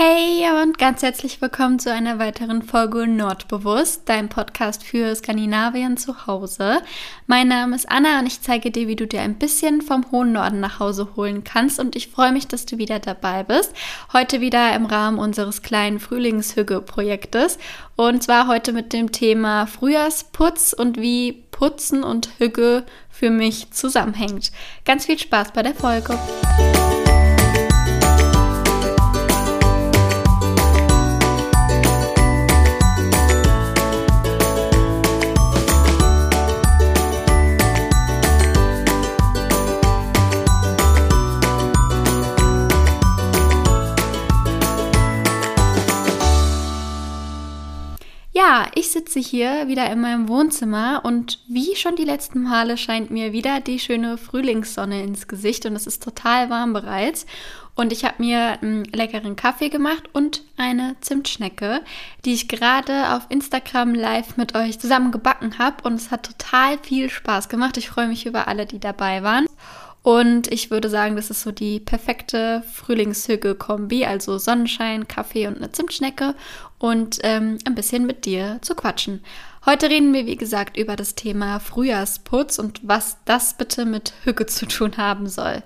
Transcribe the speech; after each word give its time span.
Hey 0.00 0.46
und 0.62 0.78
ganz 0.78 1.02
herzlich 1.02 1.40
willkommen 1.40 1.80
zu 1.80 1.92
einer 1.92 2.20
weiteren 2.20 2.62
Folge 2.62 3.08
Nordbewusst, 3.08 4.02
dein 4.04 4.28
Podcast 4.28 4.84
für 4.84 5.12
Skandinavien 5.12 5.96
zu 5.96 6.28
Hause. 6.28 6.82
Mein 7.26 7.48
Name 7.48 7.74
ist 7.74 7.90
Anna 7.90 8.20
und 8.20 8.28
ich 8.28 8.40
zeige 8.40 8.70
dir, 8.70 8.86
wie 8.86 8.94
du 8.94 9.08
dir 9.08 9.22
ein 9.22 9.40
bisschen 9.40 9.82
vom 9.82 10.08
hohen 10.12 10.30
Norden 10.30 10.60
nach 10.60 10.78
Hause 10.78 11.16
holen 11.16 11.42
kannst 11.42 11.80
und 11.80 11.96
ich 11.96 12.10
freue 12.10 12.30
mich, 12.30 12.46
dass 12.46 12.64
du 12.64 12.78
wieder 12.78 13.00
dabei 13.00 13.42
bist. 13.42 13.74
Heute 14.12 14.40
wieder 14.40 14.72
im 14.76 14.86
Rahmen 14.86 15.18
unseres 15.18 15.62
kleinen 15.62 15.98
Frühlingshügge-Projektes 15.98 17.58
und 17.96 18.22
zwar 18.22 18.46
heute 18.46 18.72
mit 18.72 18.92
dem 18.92 19.10
Thema 19.10 19.66
Frühjahrsputz 19.66 20.74
und 20.74 21.00
wie 21.00 21.44
Putzen 21.50 22.04
und 22.04 22.38
Hügge 22.38 22.86
für 23.10 23.30
mich 23.30 23.72
zusammenhängt. 23.72 24.52
Ganz 24.84 25.06
viel 25.06 25.18
Spaß 25.18 25.52
bei 25.52 25.64
der 25.64 25.74
Folge. 25.74 26.16
Ja, 48.38 48.68
ich 48.76 48.92
sitze 48.92 49.18
hier 49.18 49.66
wieder 49.66 49.90
in 49.90 50.00
meinem 50.00 50.28
Wohnzimmer 50.28 51.00
und 51.02 51.40
wie 51.48 51.74
schon 51.74 51.96
die 51.96 52.04
letzten 52.04 52.44
Male 52.44 52.76
scheint 52.76 53.10
mir 53.10 53.32
wieder 53.32 53.58
die 53.58 53.80
schöne 53.80 54.16
Frühlingssonne 54.16 55.02
ins 55.02 55.26
Gesicht 55.26 55.66
und 55.66 55.74
es 55.74 55.88
ist 55.88 56.04
total 56.04 56.48
warm 56.48 56.72
bereits. 56.72 57.26
Und 57.74 57.92
ich 57.92 58.04
habe 58.04 58.22
mir 58.22 58.62
einen 58.62 58.84
leckeren 58.84 59.34
Kaffee 59.34 59.70
gemacht 59.70 60.04
und 60.12 60.44
eine 60.56 60.94
Zimtschnecke, 61.00 61.80
die 62.24 62.34
ich 62.34 62.46
gerade 62.46 63.12
auf 63.16 63.22
Instagram 63.28 63.96
live 63.96 64.36
mit 64.36 64.54
euch 64.54 64.78
zusammen 64.78 65.10
gebacken 65.10 65.58
habe 65.58 65.82
und 65.82 65.94
es 65.94 66.12
hat 66.12 66.22
total 66.22 66.78
viel 66.78 67.10
Spaß 67.10 67.48
gemacht. 67.48 67.76
Ich 67.76 67.90
freue 67.90 68.06
mich 68.06 68.24
über 68.24 68.46
alle, 68.46 68.66
die 68.66 68.78
dabei 68.78 69.24
waren. 69.24 69.46
Und 70.02 70.50
ich 70.50 70.70
würde 70.70 70.88
sagen, 70.88 71.16
das 71.16 71.28
ist 71.28 71.42
so 71.42 71.50
die 71.50 71.80
perfekte 71.80 72.62
Frühlingshügge-Kombi, 72.72 74.06
also 74.06 74.38
Sonnenschein, 74.38 75.08
Kaffee 75.08 75.48
und 75.48 75.56
eine 75.56 75.72
Zimtschnecke 75.72 76.34
und 76.78 77.18
ähm, 77.22 77.58
ein 77.64 77.74
bisschen 77.74 78.06
mit 78.06 78.24
dir 78.24 78.58
zu 78.62 78.74
quatschen. 78.74 79.22
Heute 79.66 79.90
reden 79.90 80.12
wir, 80.14 80.26
wie 80.26 80.36
gesagt, 80.36 80.76
über 80.76 80.96
das 80.96 81.14
Thema 81.14 81.58
Frühjahrsputz 81.58 82.58
und 82.58 82.80
was 82.82 83.18
das 83.24 83.54
bitte 83.54 83.84
mit 83.84 84.12
Hügge 84.24 84.46
zu 84.46 84.66
tun 84.66 84.96
haben 84.96 85.28
soll. 85.28 85.62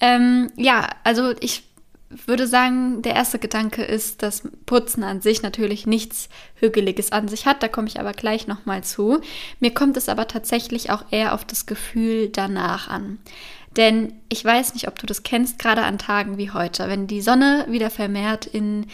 Ähm, 0.00 0.50
ja, 0.56 0.88
also 1.04 1.34
ich 1.40 1.64
würde 2.26 2.46
sagen, 2.46 3.02
der 3.02 3.14
erste 3.14 3.38
Gedanke 3.38 3.82
ist, 3.82 4.22
dass 4.22 4.42
Putzen 4.66 5.02
an 5.02 5.22
sich 5.22 5.42
natürlich 5.42 5.86
nichts 5.86 6.28
Hügeliges 6.56 7.10
an 7.10 7.28
sich 7.28 7.46
hat. 7.46 7.62
Da 7.62 7.68
komme 7.68 7.88
ich 7.88 7.98
aber 7.98 8.12
gleich 8.12 8.46
nochmal 8.46 8.84
zu. 8.84 9.20
Mir 9.60 9.72
kommt 9.72 9.96
es 9.96 10.08
aber 10.08 10.28
tatsächlich 10.28 10.90
auch 10.90 11.04
eher 11.10 11.32
auf 11.32 11.44
das 11.44 11.66
Gefühl 11.66 12.28
danach 12.28 12.88
an. 12.88 13.18
Denn 13.76 14.12
ich 14.28 14.44
weiß 14.44 14.74
nicht, 14.74 14.88
ob 14.88 14.98
du 14.98 15.06
das 15.06 15.22
kennst, 15.22 15.58
gerade 15.58 15.82
an 15.82 15.96
Tagen 15.96 16.36
wie 16.36 16.50
heute, 16.50 16.88
wenn 16.88 17.06
die 17.06 17.22
Sonne 17.22 17.64
wieder 17.68 17.88
vermehrt 17.88 18.44
in 18.44 18.86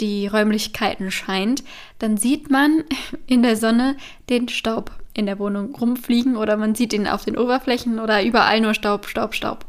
die 0.00 0.26
Räumlichkeiten 0.26 1.10
scheint, 1.10 1.62
dann 1.98 2.16
sieht 2.16 2.50
man 2.50 2.84
in 3.26 3.42
der 3.42 3.56
Sonne 3.56 3.96
den 4.28 4.48
Staub 4.48 4.90
in 5.14 5.26
der 5.26 5.38
Wohnung 5.38 5.74
rumfliegen 5.74 6.36
oder 6.36 6.56
man 6.56 6.74
sieht 6.74 6.92
ihn 6.92 7.06
auf 7.06 7.24
den 7.24 7.36
Oberflächen 7.36 7.98
oder 7.98 8.24
überall 8.24 8.60
nur 8.60 8.74
Staub, 8.74 9.06
Staub, 9.06 9.34
Staub. 9.34 9.66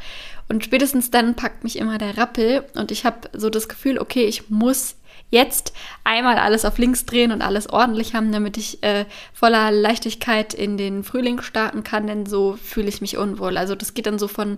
Und 0.50 0.64
spätestens 0.64 1.12
dann 1.12 1.36
packt 1.36 1.64
mich 1.64 1.78
immer 1.78 1.98
der 1.98 2.18
Rappel 2.18 2.66
und 2.76 2.92
ich 2.92 3.06
habe 3.06 3.30
so 3.34 3.50
das 3.50 3.68
Gefühl, 3.68 3.98
okay, 4.00 4.26
ich 4.26 4.50
muss 4.50 4.96
jetzt 5.30 5.74
einmal 6.04 6.38
alles 6.38 6.64
auf 6.64 6.78
links 6.78 7.06
drehen 7.06 7.32
und 7.32 7.42
alles 7.42 7.70
ordentlich 7.70 8.14
haben, 8.14 8.32
damit 8.32 8.56
ich 8.58 8.84
äh, 8.84 9.06
voller 9.34 9.72
Leichtigkeit 9.72 10.54
in 10.54 10.78
den 10.78 11.04
Frühling 11.04 11.42
starten 11.42 11.84
kann, 11.84 12.08
denn 12.08 12.26
so 12.26 12.58
fühle 12.62 12.88
ich 12.88 13.02
mich 13.02 13.18
unwohl. 13.18 13.58
Also 13.58 13.74
das 13.74 13.96
geht 13.96 14.06
dann 14.06 14.20
so 14.20 14.28
von 14.28 14.58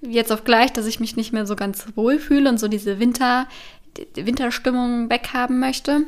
jetzt 0.00 0.32
auf 0.32 0.44
gleich, 0.44 0.72
dass 0.72 0.86
ich 0.86 1.00
mich 1.00 1.16
nicht 1.16 1.32
mehr 1.32 1.46
so 1.46 1.56
ganz 1.56 1.86
wohl 1.94 2.18
fühle 2.18 2.50
und 2.50 2.58
so 2.58 2.68
diese 2.68 2.98
Winter, 2.98 3.46
Winterstimmung 4.14 5.10
weghaben 5.10 5.58
möchte. 5.58 6.02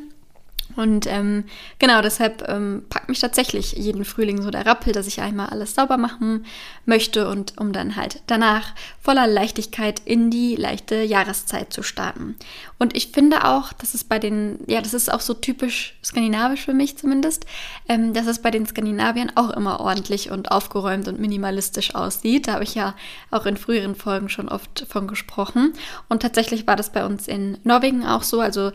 Und 0.79 1.09
ähm, 1.09 1.43
genau 1.81 2.03
deshalb 2.03 2.49
ähm, 2.49 2.85
packt 2.89 3.09
mich 3.09 3.19
tatsächlich 3.19 3.73
jeden 3.73 4.05
Frühling 4.05 4.41
so 4.41 4.53
der 4.53 4.65
Rappel, 4.65 4.93
dass 4.93 5.09
ich 5.09 5.21
einmal 5.21 5.49
alles 5.49 5.75
sauber 5.75 5.97
machen 5.97 6.47
möchte 6.87 7.29
und 7.29 7.59
um 7.59 7.73
dann 7.73 7.97
halt 7.97 8.23
danach 8.29 8.77
voller 9.03 9.27
Leichtigkeit 9.27 10.01
in 10.05 10.31
die 10.31 10.55
leichte 10.55 11.03
Jahreszeit 11.03 11.73
zu 11.73 11.83
starten. 11.83 12.37
Und 12.79 12.97
ich 12.97 13.09
finde 13.09 13.45
auch, 13.45 13.73
dass 13.73 13.95
es 13.95 14.05
bei 14.05 14.21
den, 14.21 14.61
ja, 14.69 14.81
das 14.81 14.95
ist 14.95 15.13
auch 15.13 15.21
so 15.21 15.35
typisch 15.35 15.99
skandinavisch 16.05 16.67
für 16.67 16.75
mich 16.75 16.97
zumindest, 16.97 17.45
ähm, 17.89 18.13
dass 18.13 18.29
es 18.29 18.41
bei 18.41 18.53
den 18.53 18.65
Skandinaviern 18.65 19.33
auch 19.35 19.51
immer 19.51 19.81
ordentlich 19.81 20.31
und 20.31 20.53
aufgeräumt 20.53 21.09
und 21.09 21.19
minimalistisch 21.19 21.97
aussieht. 21.97 22.47
Da 22.47 22.53
habe 22.53 22.63
ich 22.63 22.77
ja 22.77 22.95
auch 23.33 23.47
in 23.47 23.57
früheren 23.57 23.97
Folgen 23.97 24.29
schon 24.29 24.49
oft 24.49 24.87
von 24.89 25.09
gesprochen. 25.09 25.73
Und 26.09 26.23
tatsächlich 26.23 26.69
war 26.69 26.77
das 26.77 26.93
bei 26.93 27.05
uns 27.05 27.27
in 27.27 27.59
Norwegen 27.65 28.07
auch 28.07 28.23
so. 28.23 28.41
Also 28.41 28.71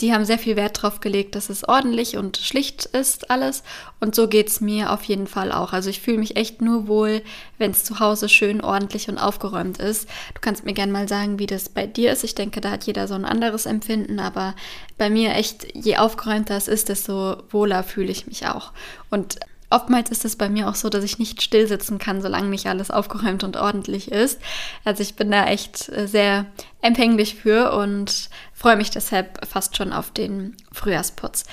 die 0.00 0.12
haben 0.12 0.24
sehr 0.24 0.38
viel 0.38 0.56
Wert 0.56 0.78
darauf 0.78 1.00
gelegt, 1.00 1.34
dass 1.34 1.50
es 1.50 1.68
ordentlich 1.68 2.16
und 2.16 2.36
schlicht 2.36 2.86
ist 2.86 3.30
alles. 3.30 3.62
Und 4.00 4.14
so 4.14 4.28
geht 4.28 4.48
es 4.48 4.60
mir 4.60 4.92
auf 4.92 5.04
jeden 5.04 5.26
Fall 5.26 5.52
auch. 5.52 5.72
Also 5.72 5.90
ich 5.90 6.00
fühle 6.00 6.18
mich 6.18 6.36
echt 6.36 6.62
nur 6.62 6.88
wohl, 6.88 7.22
wenn 7.58 7.70
es 7.70 7.84
zu 7.84 8.00
Hause 8.00 8.28
schön 8.28 8.60
ordentlich 8.62 9.08
und 9.08 9.18
aufgeräumt 9.18 9.78
ist. 9.78 10.08
Du 10.34 10.40
kannst 10.40 10.64
mir 10.64 10.72
gerne 10.72 10.92
mal 10.92 11.08
sagen, 11.08 11.38
wie 11.38 11.46
das 11.46 11.68
bei 11.68 11.86
dir 11.86 12.12
ist. 12.12 12.24
Ich 12.24 12.34
denke, 12.34 12.60
da 12.60 12.70
hat 12.70 12.84
jeder 12.84 13.06
so 13.06 13.14
ein 13.14 13.24
anderes 13.24 13.66
Empfinden, 13.66 14.18
aber 14.18 14.54
bei 14.98 15.10
mir 15.10 15.34
echt, 15.34 15.66
je 15.74 15.98
aufgeräumter 15.98 16.56
es 16.56 16.68
ist, 16.68 16.88
desto 16.88 17.36
wohler 17.50 17.82
fühle 17.82 18.10
ich 18.10 18.26
mich 18.26 18.46
auch. 18.46 18.72
Und 19.10 19.38
oftmals 19.72 20.10
ist 20.10 20.24
es 20.24 20.36
bei 20.36 20.48
mir 20.48 20.68
auch 20.68 20.74
so, 20.74 20.88
dass 20.88 21.02
ich 21.02 21.18
nicht 21.18 21.42
still 21.42 21.66
sitzen 21.66 21.98
kann, 21.98 22.22
solange 22.22 22.48
nicht 22.48 22.66
alles 22.66 22.90
aufgeräumt 22.90 23.42
und 23.42 23.56
ordentlich 23.56 24.12
ist. 24.12 24.40
Also 24.84 25.02
ich 25.02 25.14
bin 25.16 25.30
da 25.30 25.46
echt 25.46 25.88
äh, 25.88 26.06
sehr 26.06 26.46
empfänglich 26.82 27.36
für 27.36 27.72
und 27.72 28.28
freue 28.62 28.76
mich 28.76 28.90
deshalb 28.90 29.44
fast 29.44 29.76
schon 29.76 29.92
auf 29.92 30.12
den 30.12 30.56
Frühjahrsputz. 30.70 31.44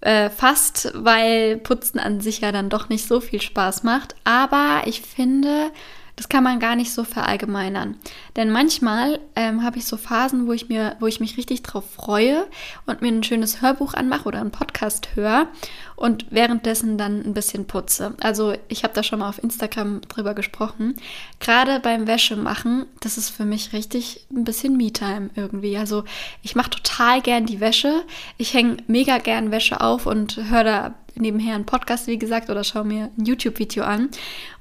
Äh, 0.00 0.30
fast, 0.30 0.90
weil 0.94 1.58
Putzen 1.58 2.00
an 2.00 2.22
sich 2.22 2.40
ja 2.40 2.52
dann 2.52 2.70
doch 2.70 2.88
nicht 2.88 3.06
so 3.06 3.20
viel 3.20 3.42
Spaß 3.42 3.82
macht. 3.82 4.14
Aber 4.24 4.82
ich 4.86 5.02
finde, 5.02 5.70
das 6.16 6.28
kann 6.28 6.44
man 6.44 6.60
gar 6.60 6.76
nicht 6.76 6.92
so 6.92 7.04
verallgemeinern. 7.04 7.96
Denn 8.36 8.50
manchmal 8.50 9.18
ähm, 9.34 9.62
habe 9.62 9.78
ich 9.78 9.86
so 9.86 9.96
Phasen, 9.96 10.46
wo 10.46 10.52
ich 10.52 10.68
mir, 10.68 10.96
wo 11.00 11.06
ich 11.06 11.20
mich 11.20 11.36
richtig 11.36 11.62
drauf 11.62 11.84
freue 11.90 12.46
und 12.86 13.02
mir 13.02 13.08
ein 13.08 13.24
schönes 13.24 13.62
Hörbuch 13.62 13.94
anmache 13.94 14.28
oder 14.28 14.40
einen 14.40 14.52
Podcast 14.52 15.16
höre 15.16 15.48
und 15.96 16.26
währenddessen 16.30 16.98
dann 16.98 17.22
ein 17.24 17.34
bisschen 17.34 17.66
putze. 17.66 18.14
Also 18.20 18.54
ich 18.68 18.84
habe 18.84 18.94
da 18.94 19.02
schon 19.02 19.18
mal 19.18 19.28
auf 19.28 19.42
Instagram 19.42 20.02
drüber 20.02 20.34
gesprochen. 20.34 20.94
Gerade 21.40 21.80
beim 21.80 22.06
Wäschemachen, 22.06 22.86
das 23.00 23.18
ist 23.18 23.30
für 23.30 23.44
mich 23.44 23.72
richtig 23.72 24.26
ein 24.32 24.44
bisschen 24.44 24.76
Me-Time 24.76 25.30
irgendwie. 25.34 25.76
Also 25.76 26.04
ich 26.42 26.54
mache 26.54 26.70
total 26.70 27.22
gern 27.22 27.46
die 27.46 27.60
Wäsche. 27.60 28.04
Ich 28.38 28.54
hänge 28.54 28.76
mega 28.86 29.18
gern 29.18 29.50
Wäsche 29.50 29.80
auf 29.80 30.06
und 30.06 30.36
höre 30.36 30.64
da 30.64 30.94
nebenher 31.16 31.54
einen 31.54 31.66
Podcast, 31.66 32.06
wie 32.06 32.18
gesagt, 32.18 32.50
oder 32.50 32.64
schaue 32.64 32.84
mir 32.84 33.10
ein 33.16 33.24
YouTube-Video 33.24 33.84
an. 33.84 34.08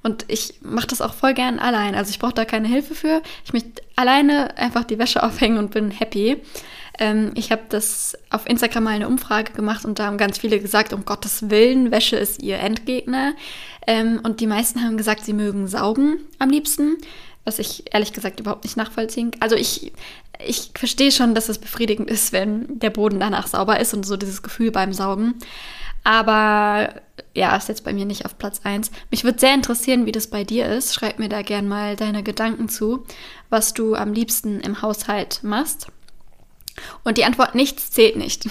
Und 0.03 0.25
ich 0.27 0.55
mache 0.61 0.87
das 0.87 1.01
auch 1.01 1.13
voll 1.13 1.33
gern 1.33 1.59
allein. 1.59 1.95
Also 1.95 2.11
ich 2.11 2.19
brauche 2.19 2.33
da 2.33 2.45
keine 2.45 2.67
Hilfe 2.67 2.95
für. 2.95 3.21
Ich 3.45 3.53
möchte 3.53 3.81
alleine 3.95 4.57
einfach 4.57 4.83
die 4.83 4.99
Wäsche 4.99 5.23
aufhängen 5.23 5.57
und 5.57 5.71
bin 5.71 5.91
happy. 5.91 6.37
Ähm, 6.99 7.31
ich 7.35 7.51
habe 7.51 7.63
das 7.69 8.17
auf 8.29 8.47
Instagram 8.47 8.83
mal 8.83 8.91
eine 8.91 9.07
Umfrage 9.07 9.53
gemacht 9.53 9.83
und 9.83 9.97
da 9.97 10.05
haben 10.05 10.17
ganz 10.17 10.37
viele 10.37 10.59
gesagt, 10.59 10.93
um 10.93 11.05
Gottes 11.05 11.49
Willen, 11.49 11.91
Wäsche 11.91 12.17
ist 12.17 12.41
ihr 12.43 12.59
Endgegner. 12.59 13.33
Ähm, 13.87 14.19
und 14.23 14.39
die 14.39 14.47
meisten 14.47 14.83
haben 14.83 14.97
gesagt, 14.97 15.25
sie 15.25 15.33
mögen 15.33 15.67
saugen 15.67 16.19
am 16.39 16.49
liebsten 16.49 16.97
was 17.45 17.59
ich 17.59 17.93
ehrlich 17.93 18.13
gesagt 18.13 18.39
überhaupt 18.39 18.63
nicht 18.63 18.77
nachvollziehen 18.77 19.31
kann. 19.31 19.41
Also 19.41 19.55
ich, 19.55 19.91
ich 20.45 20.71
verstehe 20.75 21.11
schon, 21.11 21.35
dass 21.35 21.49
es 21.49 21.59
befriedigend 21.59 22.09
ist, 22.09 22.31
wenn 22.31 22.79
der 22.79 22.89
Boden 22.89 23.19
danach 23.19 23.47
sauber 23.47 23.79
ist 23.79 23.93
und 23.93 24.05
so 24.05 24.17
dieses 24.17 24.41
Gefühl 24.41 24.71
beim 24.71 24.93
Saugen. 24.93 25.35
Aber 26.03 27.01
ja, 27.35 27.55
ist 27.55 27.69
jetzt 27.69 27.83
bei 27.83 27.93
mir 27.93 28.05
nicht 28.05 28.25
auf 28.25 28.37
Platz 28.37 28.61
1. 28.63 28.91
Mich 29.09 29.23
würde 29.23 29.39
sehr 29.39 29.53
interessieren, 29.53 30.05
wie 30.05 30.11
das 30.11 30.27
bei 30.27 30.43
dir 30.43 30.67
ist. 30.67 30.93
Schreib 30.93 31.19
mir 31.19 31.29
da 31.29 31.41
gern 31.41 31.67
mal 31.67 31.95
deine 31.95 32.23
Gedanken 32.23 32.69
zu, 32.69 33.05
was 33.49 33.73
du 33.73 33.95
am 33.95 34.13
liebsten 34.13 34.59
im 34.59 34.81
Haushalt 34.81 35.39
machst. 35.43 35.87
Und 37.03 37.17
die 37.17 37.25
Antwort 37.25 37.55
nichts 37.55 37.91
zählt 37.91 38.15
nicht. 38.15 38.47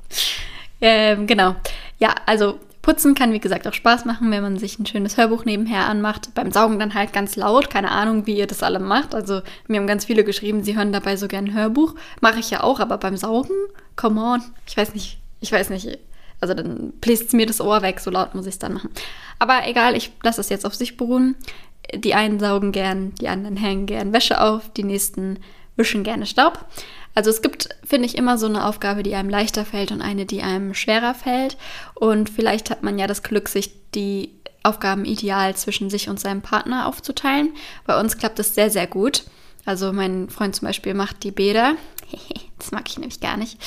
ähm, 0.80 1.26
genau. 1.26 1.56
Ja, 1.98 2.14
also 2.26 2.58
Putzen 2.82 3.14
kann, 3.14 3.32
wie 3.32 3.40
gesagt, 3.40 3.68
auch 3.68 3.74
Spaß 3.74 4.06
machen, 4.06 4.30
wenn 4.30 4.42
man 4.42 4.58
sich 4.58 4.78
ein 4.78 4.86
schönes 4.86 5.18
Hörbuch 5.18 5.44
nebenher 5.44 5.86
anmacht. 5.86 6.32
Beim 6.34 6.50
Saugen 6.50 6.78
dann 6.78 6.94
halt 6.94 7.12
ganz 7.12 7.36
laut. 7.36 7.68
Keine 7.68 7.90
Ahnung, 7.90 8.26
wie 8.26 8.36
ihr 8.36 8.46
das 8.46 8.62
alle 8.62 8.78
macht. 8.78 9.14
Also, 9.14 9.42
mir 9.68 9.78
haben 9.78 9.86
ganz 9.86 10.06
viele 10.06 10.24
geschrieben, 10.24 10.64
sie 10.64 10.76
hören 10.76 10.92
dabei 10.92 11.16
so 11.16 11.28
gern 11.28 11.46
ein 11.46 11.54
Hörbuch. 11.54 11.94
Mache 12.20 12.40
ich 12.40 12.50
ja 12.50 12.62
auch, 12.62 12.80
aber 12.80 12.96
beim 12.96 13.18
Saugen, 13.18 13.54
come 13.96 14.22
on. 14.22 14.42
Ich 14.66 14.76
weiß 14.76 14.94
nicht, 14.94 15.18
ich 15.40 15.52
weiß 15.52 15.68
nicht. 15.70 15.98
Also 16.40 16.54
dann 16.54 16.92
bläst 17.00 17.32
mir 17.32 17.46
das 17.46 17.60
Ohr 17.60 17.82
weg, 17.82 18.00
so 18.00 18.10
laut 18.10 18.34
muss 18.34 18.46
ich 18.46 18.54
es 18.54 18.58
dann 18.58 18.74
machen. 18.74 18.90
Aber 19.38 19.66
egal, 19.66 19.96
ich 19.96 20.12
lasse 20.22 20.40
es 20.40 20.48
jetzt 20.48 20.66
auf 20.66 20.74
sich 20.74 20.96
beruhen. 20.96 21.36
Die 21.94 22.14
einen 22.14 22.38
saugen 22.40 22.72
gern, 22.72 23.14
die 23.16 23.28
anderen 23.28 23.56
hängen 23.56 23.86
gern 23.86 24.12
Wäsche 24.12 24.40
auf, 24.40 24.70
die 24.72 24.84
nächsten 24.84 25.38
wischen 25.76 26.04
gerne 26.04 26.26
Staub. 26.26 26.64
Also 27.14 27.30
es 27.30 27.42
gibt, 27.42 27.68
finde 27.84 28.06
ich, 28.06 28.16
immer 28.16 28.38
so 28.38 28.46
eine 28.46 28.64
Aufgabe, 28.64 29.02
die 29.02 29.14
einem 29.14 29.30
leichter 29.30 29.64
fällt 29.64 29.90
und 29.90 30.00
eine, 30.00 30.26
die 30.26 30.42
einem 30.42 30.74
schwerer 30.74 31.14
fällt. 31.14 31.56
Und 31.94 32.30
vielleicht 32.30 32.70
hat 32.70 32.82
man 32.82 32.98
ja 32.98 33.06
das 33.06 33.22
Glück, 33.22 33.48
sich 33.48 33.72
die 33.94 34.30
Aufgaben 34.62 35.04
ideal 35.04 35.56
zwischen 35.56 35.90
sich 35.90 36.08
und 36.08 36.20
seinem 36.20 36.42
Partner 36.42 36.86
aufzuteilen. 36.86 37.54
Bei 37.86 37.98
uns 37.98 38.18
klappt 38.18 38.38
es 38.38 38.54
sehr, 38.54 38.70
sehr 38.70 38.86
gut. 38.86 39.24
Also 39.64 39.92
mein 39.92 40.28
Freund 40.28 40.54
zum 40.54 40.66
Beispiel 40.66 40.94
macht 40.94 41.22
die 41.24 41.32
Bäder. 41.32 41.74
das 42.60 42.72
mag 42.72 42.88
ich 42.88 42.98
nämlich 42.98 43.20
gar 43.20 43.36
nicht. 43.36 43.58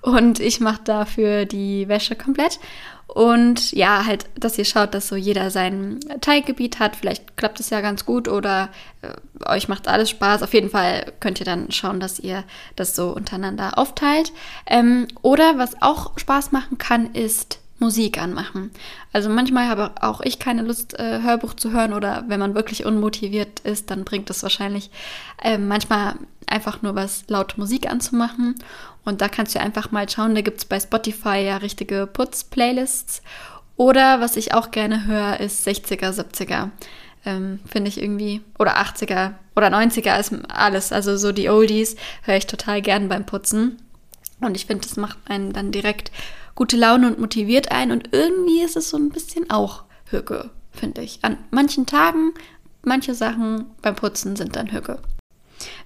Und 0.00 0.40
ich 0.40 0.60
mache 0.60 0.80
dafür 0.84 1.44
die 1.44 1.88
Wäsche 1.88 2.16
komplett. 2.16 2.58
Und 3.06 3.72
ja, 3.72 4.06
halt, 4.06 4.26
dass 4.36 4.56
ihr 4.56 4.64
schaut, 4.64 4.94
dass 4.94 5.08
so 5.08 5.16
jeder 5.16 5.50
sein 5.50 6.00
Teilgebiet 6.22 6.78
hat. 6.78 6.96
Vielleicht 6.96 7.36
klappt 7.36 7.60
es 7.60 7.68
ja 7.68 7.82
ganz 7.82 8.06
gut 8.06 8.26
oder 8.26 8.70
äh, 9.02 9.48
euch 9.50 9.68
macht 9.68 9.86
alles 9.86 10.08
Spaß. 10.08 10.42
Auf 10.42 10.54
jeden 10.54 10.70
Fall 10.70 11.12
könnt 11.20 11.38
ihr 11.38 11.44
dann 11.44 11.70
schauen, 11.70 12.00
dass 12.00 12.18
ihr 12.18 12.44
das 12.74 12.96
so 12.96 13.10
untereinander 13.10 13.76
aufteilt. 13.76 14.32
Ähm, 14.64 15.08
oder 15.20 15.58
was 15.58 15.82
auch 15.82 16.18
Spaß 16.18 16.52
machen 16.52 16.78
kann, 16.78 17.12
ist 17.12 17.58
Musik 17.82 18.22
anmachen. 18.22 18.70
Also 19.12 19.28
manchmal 19.28 19.68
habe 19.68 19.90
auch 20.00 20.22
ich 20.22 20.38
keine 20.38 20.62
Lust, 20.62 20.98
äh, 20.98 21.20
Hörbuch 21.20 21.52
zu 21.52 21.72
hören 21.72 21.92
oder 21.92 22.24
wenn 22.28 22.40
man 22.40 22.54
wirklich 22.54 22.86
unmotiviert 22.86 23.60
ist, 23.60 23.90
dann 23.90 24.04
bringt 24.04 24.30
es 24.30 24.42
wahrscheinlich 24.42 24.90
äh, 25.42 25.58
manchmal 25.58 26.14
einfach 26.52 26.82
nur 26.82 26.94
was 26.94 27.24
laut 27.28 27.58
Musik 27.58 27.90
anzumachen. 27.90 28.54
Und 29.04 29.20
da 29.20 29.28
kannst 29.28 29.54
du 29.54 29.60
einfach 29.60 29.90
mal 29.90 30.08
schauen, 30.08 30.34
da 30.34 30.42
gibt 30.42 30.58
es 30.58 30.64
bei 30.64 30.78
Spotify 30.78 31.38
ja 31.44 31.56
richtige 31.56 32.06
Putz-Playlists. 32.06 33.22
Oder 33.76 34.20
was 34.20 34.36
ich 34.36 34.54
auch 34.54 34.70
gerne 34.70 35.06
höre, 35.06 35.40
ist 35.40 35.66
60er, 35.66 36.12
70er. 36.12 36.70
Ähm, 37.24 37.60
Finde 37.66 37.88
ich 37.88 38.00
irgendwie, 38.00 38.42
oder 38.58 38.76
80er 38.76 39.32
oder 39.56 39.68
90er 39.68 40.18
ist 40.20 40.32
alles. 40.48 40.92
Also 40.92 41.16
so 41.16 41.32
die 41.32 41.48
Oldies 41.48 41.96
höre 42.22 42.36
ich 42.36 42.46
total 42.46 42.82
gern 42.82 43.08
beim 43.08 43.26
Putzen. 43.26 43.78
Und 44.40 44.56
ich 44.56 44.66
finde, 44.66 44.86
das 44.86 44.96
macht 44.96 45.18
einen 45.28 45.52
dann 45.52 45.72
direkt 45.72 46.12
gute 46.54 46.76
Laune 46.76 47.08
und 47.08 47.18
motiviert 47.18 47.72
einen. 47.72 47.92
Und 47.92 48.10
irgendwie 48.12 48.60
ist 48.60 48.76
es 48.76 48.90
so 48.90 48.96
ein 48.96 49.10
bisschen 49.10 49.50
auch 49.50 49.84
Hücke, 50.06 50.50
finde 50.70 51.02
ich. 51.02 51.20
An 51.22 51.38
manchen 51.50 51.86
Tagen, 51.86 52.34
manche 52.82 53.14
Sachen 53.14 53.66
beim 53.80 53.96
Putzen 53.96 54.36
sind 54.36 54.56
dann 54.56 54.72
Hücke. 54.72 54.98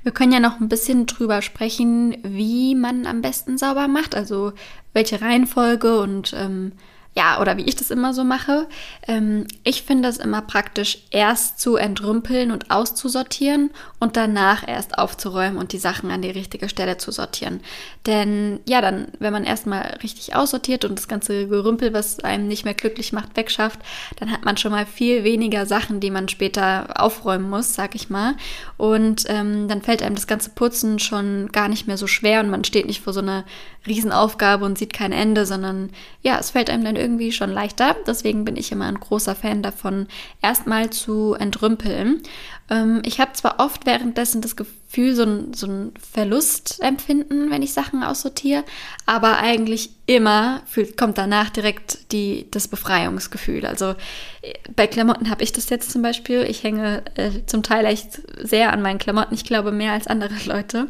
Wir 0.02 0.12
können 0.12 0.32
ja 0.32 0.40
noch 0.40 0.60
ein 0.60 0.68
bisschen 0.68 1.06
drüber 1.06 1.42
sprechen, 1.42 2.16
wie 2.22 2.74
man 2.74 3.06
am 3.06 3.22
besten 3.22 3.58
sauber 3.58 3.88
macht, 3.88 4.14
also 4.14 4.52
welche 4.92 5.20
Reihenfolge 5.20 6.00
und 6.00 6.34
ähm, 6.36 6.72
ja, 7.16 7.40
oder 7.40 7.56
wie 7.56 7.64
ich 7.64 7.76
das 7.76 7.90
immer 7.90 8.12
so 8.12 8.24
mache. 8.24 8.68
Ähm, 9.08 9.46
ich 9.64 9.82
finde 9.84 10.10
es 10.10 10.18
immer 10.18 10.42
praktisch, 10.42 10.98
erst 11.10 11.58
zu 11.58 11.76
entrümpeln 11.76 12.50
und 12.50 12.70
auszusortieren 12.70 13.70
und 13.98 14.18
danach 14.18 14.68
erst 14.68 14.98
aufzuräumen 14.98 15.56
und 15.56 15.72
die 15.72 15.78
Sachen 15.78 16.10
an 16.10 16.20
die 16.20 16.30
richtige 16.30 16.68
Stelle 16.68 16.98
zu 16.98 17.10
sortieren. 17.12 17.60
Denn 18.04 18.60
ja, 18.68 18.82
dann, 18.82 19.08
wenn 19.18 19.32
man 19.32 19.44
erstmal 19.44 19.96
richtig 20.02 20.36
aussortiert 20.36 20.84
und 20.84 20.98
das 20.98 21.08
ganze 21.08 21.48
Gerümpel, 21.48 21.94
was 21.94 22.20
einem 22.20 22.48
nicht 22.48 22.66
mehr 22.66 22.74
glücklich 22.74 23.14
macht, 23.14 23.34
wegschafft, 23.34 23.80
dann 24.16 24.30
hat 24.30 24.44
man 24.44 24.58
schon 24.58 24.72
mal 24.72 24.84
viel 24.84 25.24
weniger 25.24 25.64
Sachen, 25.64 26.00
die 26.00 26.10
man 26.10 26.28
später 26.28 27.00
aufräumen 27.00 27.48
muss, 27.48 27.74
sag 27.74 27.94
ich 27.94 28.10
mal. 28.10 28.34
Und 28.76 29.24
ähm, 29.28 29.68
dann 29.68 29.80
fällt 29.80 30.02
einem 30.02 30.16
das 30.16 30.26
ganze 30.26 30.50
Putzen 30.50 30.98
schon 30.98 31.48
gar 31.50 31.68
nicht 31.68 31.86
mehr 31.86 31.96
so 31.96 32.06
schwer 32.06 32.40
und 32.40 32.50
man 32.50 32.64
steht 32.64 32.86
nicht 32.86 33.00
vor 33.00 33.14
so 33.14 33.20
einer 33.20 33.46
Riesenaufgabe 33.86 34.64
und 34.64 34.76
sieht 34.76 34.92
kein 34.92 35.12
Ende, 35.12 35.46
sondern 35.46 35.90
ja, 36.20 36.38
es 36.38 36.50
fällt 36.50 36.68
einem 36.68 36.84
dann 36.84 36.96
irgendwie 36.96 37.05
schon 37.32 37.50
leichter. 37.50 37.96
Deswegen 38.06 38.44
bin 38.44 38.56
ich 38.56 38.72
immer 38.72 38.86
ein 38.86 39.00
großer 39.00 39.34
Fan 39.34 39.62
davon, 39.62 40.06
erstmal 40.42 40.90
zu 40.90 41.34
entrümpeln. 41.34 42.22
Ähm, 42.68 43.02
ich 43.04 43.20
habe 43.20 43.32
zwar 43.32 43.60
oft 43.60 43.86
währenddessen 43.86 44.40
das 44.40 44.56
Gefühl, 44.56 45.14
so 45.14 45.22
ein, 45.22 45.54
so 45.54 45.66
ein 45.66 45.94
Verlustempfinden, 46.12 47.50
wenn 47.50 47.62
ich 47.62 47.72
Sachen 47.72 48.02
aussortiere, 48.02 48.64
aber 49.04 49.38
eigentlich 49.38 49.90
immer 50.06 50.62
fühlt, 50.66 50.96
kommt 50.96 51.18
danach 51.18 51.50
direkt 51.50 52.12
die, 52.12 52.48
das 52.50 52.68
Befreiungsgefühl. 52.68 53.66
Also 53.66 53.94
äh, 54.42 54.54
bei 54.74 54.86
Klamotten 54.86 55.30
habe 55.30 55.42
ich 55.42 55.52
das 55.52 55.70
jetzt 55.70 55.90
zum 55.90 56.02
Beispiel. 56.02 56.42
Ich 56.42 56.62
hänge 56.62 57.02
äh, 57.14 57.30
zum 57.46 57.62
Teil 57.62 57.84
echt 57.84 58.20
sehr 58.42 58.72
an 58.72 58.82
meinen 58.82 58.98
Klamotten. 58.98 59.34
Ich 59.34 59.44
glaube 59.44 59.72
mehr 59.72 59.92
als 59.92 60.06
andere 60.06 60.34
Leute. 60.46 60.88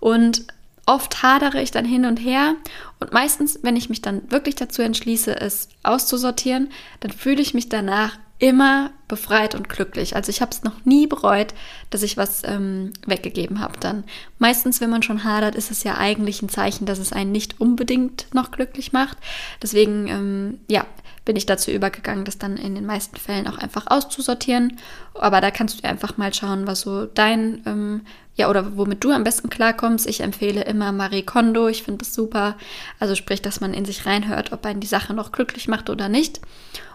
Und 0.00 0.44
Oft 0.88 1.22
hadere 1.22 1.60
ich 1.60 1.70
dann 1.70 1.84
hin 1.84 2.06
und 2.06 2.16
her 2.16 2.54
und 3.00 3.12
meistens, 3.12 3.60
wenn 3.62 3.76
ich 3.76 3.88
mich 3.88 4.02
dann 4.02 4.30
wirklich 4.30 4.56
dazu 4.56 4.82
entschließe, 4.82 5.40
es 5.40 5.68
auszusortieren, 5.82 6.70
dann 7.00 7.12
fühle 7.12 7.40
ich 7.40 7.54
mich 7.54 7.68
danach 7.68 8.18
immer 8.38 8.90
befreit 9.08 9.54
und 9.54 9.68
glücklich. 9.68 10.14
Also 10.14 10.30
ich 10.30 10.40
habe 10.40 10.52
es 10.52 10.62
noch 10.62 10.84
nie 10.84 11.06
bereut, 11.06 11.54
dass 11.90 12.02
ich 12.02 12.16
was 12.16 12.42
ähm, 12.44 12.92
weggegeben 13.06 13.60
habe. 13.60 13.78
Dann 13.80 14.04
meistens, 14.38 14.80
wenn 14.80 14.90
man 14.90 15.02
schon 15.02 15.24
hadert, 15.24 15.54
ist 15.54 15.70
es 15.70 15.82
ja 15.82 15.96
eigentlich 15.96 16.42
ein 16.42 16.48
Zeichen, 16.48 16.86
dass 16.86 16.98
es 16.98 17.12
einen 17.12 17.32
nicht 17.32 17.60
unbedingt 17.60 18.32
noch 18.34 18.50
glücklich 18.50 18.92
macht. 18.92 19.16
Deswegen, 19.62 20.06
ähm, 20.08 20.60
ja, 20.68 20.86
bin 21.24 21.36
ich 21.36 21.46
dazu 21.46 21.70
übergegangen, 21.70 22.24
das 22.24 22.38
dann 22.38 22.56
in 22.56 22.74
den 22.74 22.86
meisten 22.86 23.16
Fällen 23.16 23.48
auch 23.48 23.58
einfach 23.58 23.86
auszusortieren. 23.88 24.78
Aber 25.14 25.40
da 25.40 25.50
kannst 25.50 25.82
du 25.82 25.88
einfach 25.88 26.16
mal 26.16 26.32
schauen, 26.32 26.66
was 26.66 26.82
so 26.82 27.06
dein, 27.06 27.62
ähm, 27.66 28.02
ja, 28.34 28.48
oder 28.48 28.76
womit 28.76 29.02
du 29.02 29.10
am 29.10 29.24
besten 29.24 29.50
klarkommst. 29.50 30.06
Ich 30.06 30.20
empfehle 30.20 30.62
immer 30.62 30.92
Marie 30.92 31.24
Kondo. 31.24 31.66
Ich 31.68 31.82
finde 31.82 31.98
das 31.98 32.14
super. 32.14 32.56
Also 33.00 33.14
sprich, 33.14 33.42
dass 33.42 33.60
man 33.60 33.74
in 33.74 33.84
sich 33.84 34.06
reinhört, 34.06 34.52
ob 34.52 34.64
einen 34.64 34.80
die 34.80 34.86
Sache 34.86 35.12
noch 35.12 35.32
glücklich 35.32 35.66
macht 35.66 35.90
oder 35.90 36.08
nicht. 36.08 36.40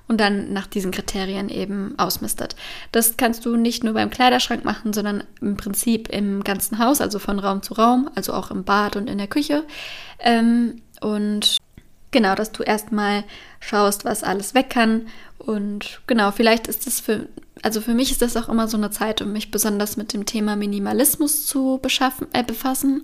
Und 0.07 0.19
dann 0.19 0.51
nach 0.51 0.67
diesen 0.67 0.91
Kriterien 0.91 1.50
eben 1.50 1.97
ausmistet. 1.97 2.55
Das 2.91 3.15
kannst 3.15 3.45
du 3.45 3.55
nicht 3.55 3.83
nur 3.83 3.94
beim 3.94 4.09
Kleiderschrank 4.09 4.65
machen, 4.65 4.91
sondern 4.91 5.23
im 5.39 5.55
Prinzip 5.55 6.09
im 6.09 6.44
ganzen 6.44 6.77
Haus, 6.77 7.00
also 7.00 7.19
von 7.19 7.39
Raum 7.39 7.63
zu 7.63 7.73
Raum, 7.73 8.09
also 8.13 8.33
auch 8.33 8.51
im 8.51 8.63
Bad 8.65 8.97
und 8.97 9.09
in 9.09 9.17
der 9.17 9.27
Küche. 9.27 9.63
Ähm, 10.19 10.81
und 11.00 11.57
Genau, 12.13 12.35
dass 12.35 12.51
du 12.51 12.61
erstmal 12.61 13.23
schaust, 13.59 14.05
was 14.05 14.23
alles 14.23 14.53
weg 14.53 14.69
kann. 14.69 15.07
Und 15.39 16.00
genau, 16.06 16.29
vielleicht 16.29 16.67
ist 16.67 16.85
das 16.85 16.99
für, 16.99 17.27
also 17.63 17.81
für 17.81 17.94
mich 17.94 18.12
ist 18.12 18.21
das 18.21 18.38
auch 18.38 18.50
immer 18.50 18.68
so 18.68 18.77
eine 18.77 18.92
Zeit, 18.92 19.21
um 19.21 19.31
mich 19.31 19.50
besonders 19.50 19.98
mit 19.98 20.13
dem 20.13 20.25
Thema 20.25 20.56
Minimalismus 20.56 21.45
zu 21.45 21.80
beschaffen, 21.81 22.27
äh, 22.33 22.44
befassen. 22.44 23.04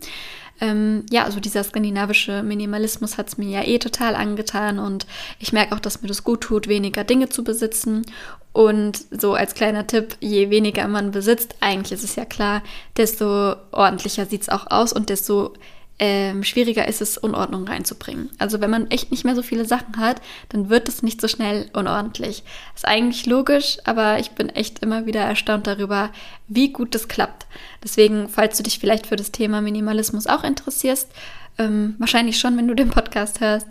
Ähm, 0.62 1.06
ja, 1.10 1.24
also 1.24 1.40
dieser 1.40 1.64
skandinavische 1.64 2.44
Minimalismus 2.44 3.18
hat 3.18 3.30
es 3.30 3.38
mir 3.38 3.50
ja 3.50 3.66
eh 3.66 3.80
total 3.80 4.16
angetan 4.16 4.78
und 4.78 5.08
ich 5.40 5.54
merke 5.54 5.74
auch, 5.74 5.80
dass 5.80 6.02
mir 6.02 6.10
das 6.10 6.26
gut 6.26 6.42
tut, 6.42 6.68
weniger 6.68 7.06
Dinge 7.06 7.30
zu 7.30 7.44
besitzen. 7.44 8.06
Und 8.52 9.06
so 9.12 9.36
als 9.36 9.54
kleiner 9.54 9.88
Tipp, 9.88 10.18
je 10.20 10.50
weniger 10.50 10.88
man 10.88 11.12
besitzt, 11.12 11.56
eigentlich 11.62 11.94
ist 11.94 12.04
es 12.04 12.16
ja 12.18 12.26
klar, 12.26 12.62
desto 12.98 13.56
ordentlicher 13.72 14.26
sieht 14.26 14.42
es 14.42 14.50
auch 14.50 14.68
aus 14.70 14.92
und 14.92 15.10
desto 15.10 15.54
ähm, 16.00 16.44
schwieriger 16.44 16.88
ist 16.88 17.01
es, 17.01 17.18
Unordnung 17.18 17.68
reinzubringen. 17.68 18.30
Also 18.38 18.62
wenn 18.62 18.69
man 18.69 18.90
echt 18.90 19.12
nicht 19.12 19.26
mehr 19.26 19.35
so 19.35 19.44
viele 19.44 19.66
Sachen 19.66 19.97
hat, 19.97 20.21
dann 20.50 20.69
wird 20.69 20.88
es 20.88 21.04
nicht 21.04 21.19
so 21.19 21.28
schnell 21.28 21.69
unordentlich. 21.74 22.44
Ist 22.74 22.88
eigentlich 22.88 23.26
logisch, 23.26 23.78
aber 23.83 24.19
ich 24.19 24.31
bin 24.31 24.50
echt 24.50 24.80
immer 24.80 25.06
wieder 25.06 25.21
erstaunt 25.21 25.68
darüber, 25.68 26.09
wie 26.47 26.71
gut 26.71 26.95
das 26.95 27.09
klappt. 27.09 27.47
Deswegen, 27.83 28.30
falls 28.30 28.57
du 28.57 28.64
dich 28.64 28.80
vielleicht 28.80 29.07
für 29.07 29.18
das 29.18 29.31
Thema 29.31 29.62
Minimalismus 29.62 30.26
auch 30.26 30.44
interessierst, 30.44 31.12
ähm, 31.57 31.95
wahrscheinlich 32.00 32.40
schon, 32.40 32.57
wenn 32.57 32.68
du 32.68 32.74
den 32.74 32.90
Podcast 32.90 33.42
hörst, 33.42 33.68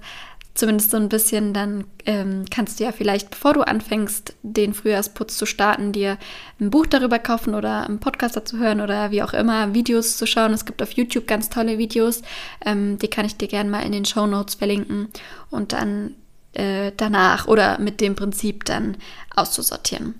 zumindest 0.58 0.90
so 0.90 0.96
ein 0.96 1.08
bisschen, 1.08 1.54
dann 1.54 1.84
ähm, 2.04 2.44
kannst 2.50 2.78
du 2.78 2.84
ja 2.84 2.92
vielleicht, 2.92 3.30
bevor 3.30 3.54
du 3.54 3.62
anfängst, 3.62 4.34
den 4.42 4.74
Frühjahrsputz 4.74 5.36
zu 5.38 5.46
starten, 5.46 5.92
dir 5.92 6.18
ein 6.60 6.70
Buch 6.70 6.86
darüber 6.86 7.18
kaufen 7.18 7.54
oder 7.54 7.86
einen 7.86 8.00
Podcast 8.00 8.36
dazu 8.36 8.58
hören 8.58 8.80
oder 8.80 9.10
wie 9.10 9.22
auch 9.22 9.32
immer, 9.32 9.74
Videos 9.74 10.16
zu 10.16 10.26
schauen. 10.26 10.52
Es 10.52 10.64
gibt 10.64 10.82
auf 10.82 10.92
YouTube 10.92 11.26
ganz 11.26 11.48
tolle 11.48 11.78
Videos, 11.78 12.22
ähm, 12.64 12.98
die 12.98 13.08
kann 13.08 13.24
ich 13.24 13.36
dir 13.36 13.48
gerne 13.48 13.70
mal 13.70 13.86
in 13.86 13.92
den 13.92 14.04
Show 14.04 14.26
Notes 14.26 14.56
verlinken 14.56 15.08
und 15.50 15.72
dann 15.72 16.14
äh, 16.54 16.92
danach 16.96 17.46
oder 17.46 17.78
mit 17.78 18.00
dem 18.00 18.16
Prinzip 18.16 18.64
dann 18.64 18.96
auszusortieren. 19.36 20.14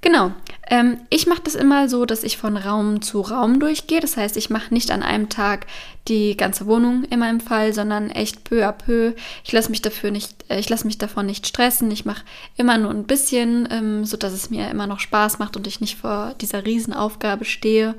Genau. 0.00 0.32
Ähm, 0.68 0.98
ich 1.10 1.26
mache 1.26 1.42
das 1.42 1.54
immer 1.54 1.88
so, 1.88 2.06
dass 2.06 2.22
ich 2.22 2.36
von 2.38 2.56
Raum 2.56 3.02
zu 3.02 3.20
Raum 3.20 3.60
durchgehe. 3.60 4.00
Das 4.00 4.16
heißt, 4.16 4.36
ich 4.36 4.50
mache 4.50 4.72
nicht 4.72 4.90
an 4.90 5.02
einem 5.02 5.28
Tag 5.28 5.66
die 6.08 6.36
ganze 6.36 6.66
Wohnung 6.66 7.04
in 7.04 7.18
meinem 7.18 7.40
Fall, 7.40 7.72
sondern 7.72 8.10
echt 8.10 8.44
peu 8.44 8.66
à 8.66 8.72
peu. 8.72 9.14
Ich 9.44 9.52
lasse 9.52 9.70
mich 9.70 9.82
dafür 9.82 10.10
nicht, 10.10 10.44
äh, 10.48 10.58
ich 10.58 10.68
lasse 10.68 10.86
mich 10.86 10.98
davon 10.98 11.26
nicht 11.26 11.46
stressen. 11.46 11.90
Ich 11.90 12.04
mache 12.04 12.24
immer 12.56 12.78
nur 12.78 12.90
ein 12.90 13.04
bisschen, 13.04 13.68
ähm, 13.70 14.04
so 14.04 14.16
dass 14.16 14.32
es 14.32 14.50
mir 14.50 14.70
immer 14.70 14.86
noch 14.86 15.00
Spaß 15.00 15.38
macht 15.38 15.56
und 15.56 15.66
ich 15.66 15.80
nicht 15.80 15.98
vor 15.98 16.34
dieser 16.40 16.64
Riesenaufgabe 16.64 17.44
stehe. 17.44 17.94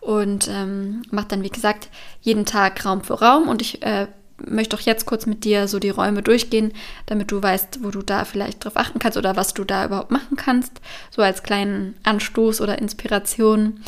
Und 0.00 0.48
ähm, 0.50 1.02
mache 1.10 1.28
dann, 1.28 1.42
wie 1.42 1.50
gesagt, 1.50 1.88
jeden 2.20 2.44
Tag 2.44 2.84
Raum 2.84 3.02
für 3.02 3.14
Raum 3.14 3.48
und 3.48 3.62
ich 3.62 3.82
äh, 3.82 4.06
möchte 4.48 4.76
auch 4.76 4.80
jetzt 4.80 5.06
kurz 5.06 5.26
mit 5.26 5.44
dir 5.44 5.68
so 5.68 5.78
die 5.78 5.90
Räume 5.90 6.22
durchgehen, 6.22 6.72
damit 7.06 7.30
du 7.30 7.42
weißt, 7.42 7.80
wo 7.82 7.90
du 7.90 8.02
da 8.02 8.24
vielleicht 8.24 8.64
drauf 8.64 8.76
achten 8.76 8.98
kannst 8.98 9.18
oder 9.18 9.36
was 9.36 9.54
du 9.54 9.64
da 9.64 9.84
überhaupt 9.84 10.10
machen 10.10 10.36
kannst, 10.36 10.80
so 11.10 11.22
als 11.22 11.42
kleinen 11.42 11.96
Anstoß 12.04 12.60
oder 12.60 12.78
Inspiration. 12.78 13.80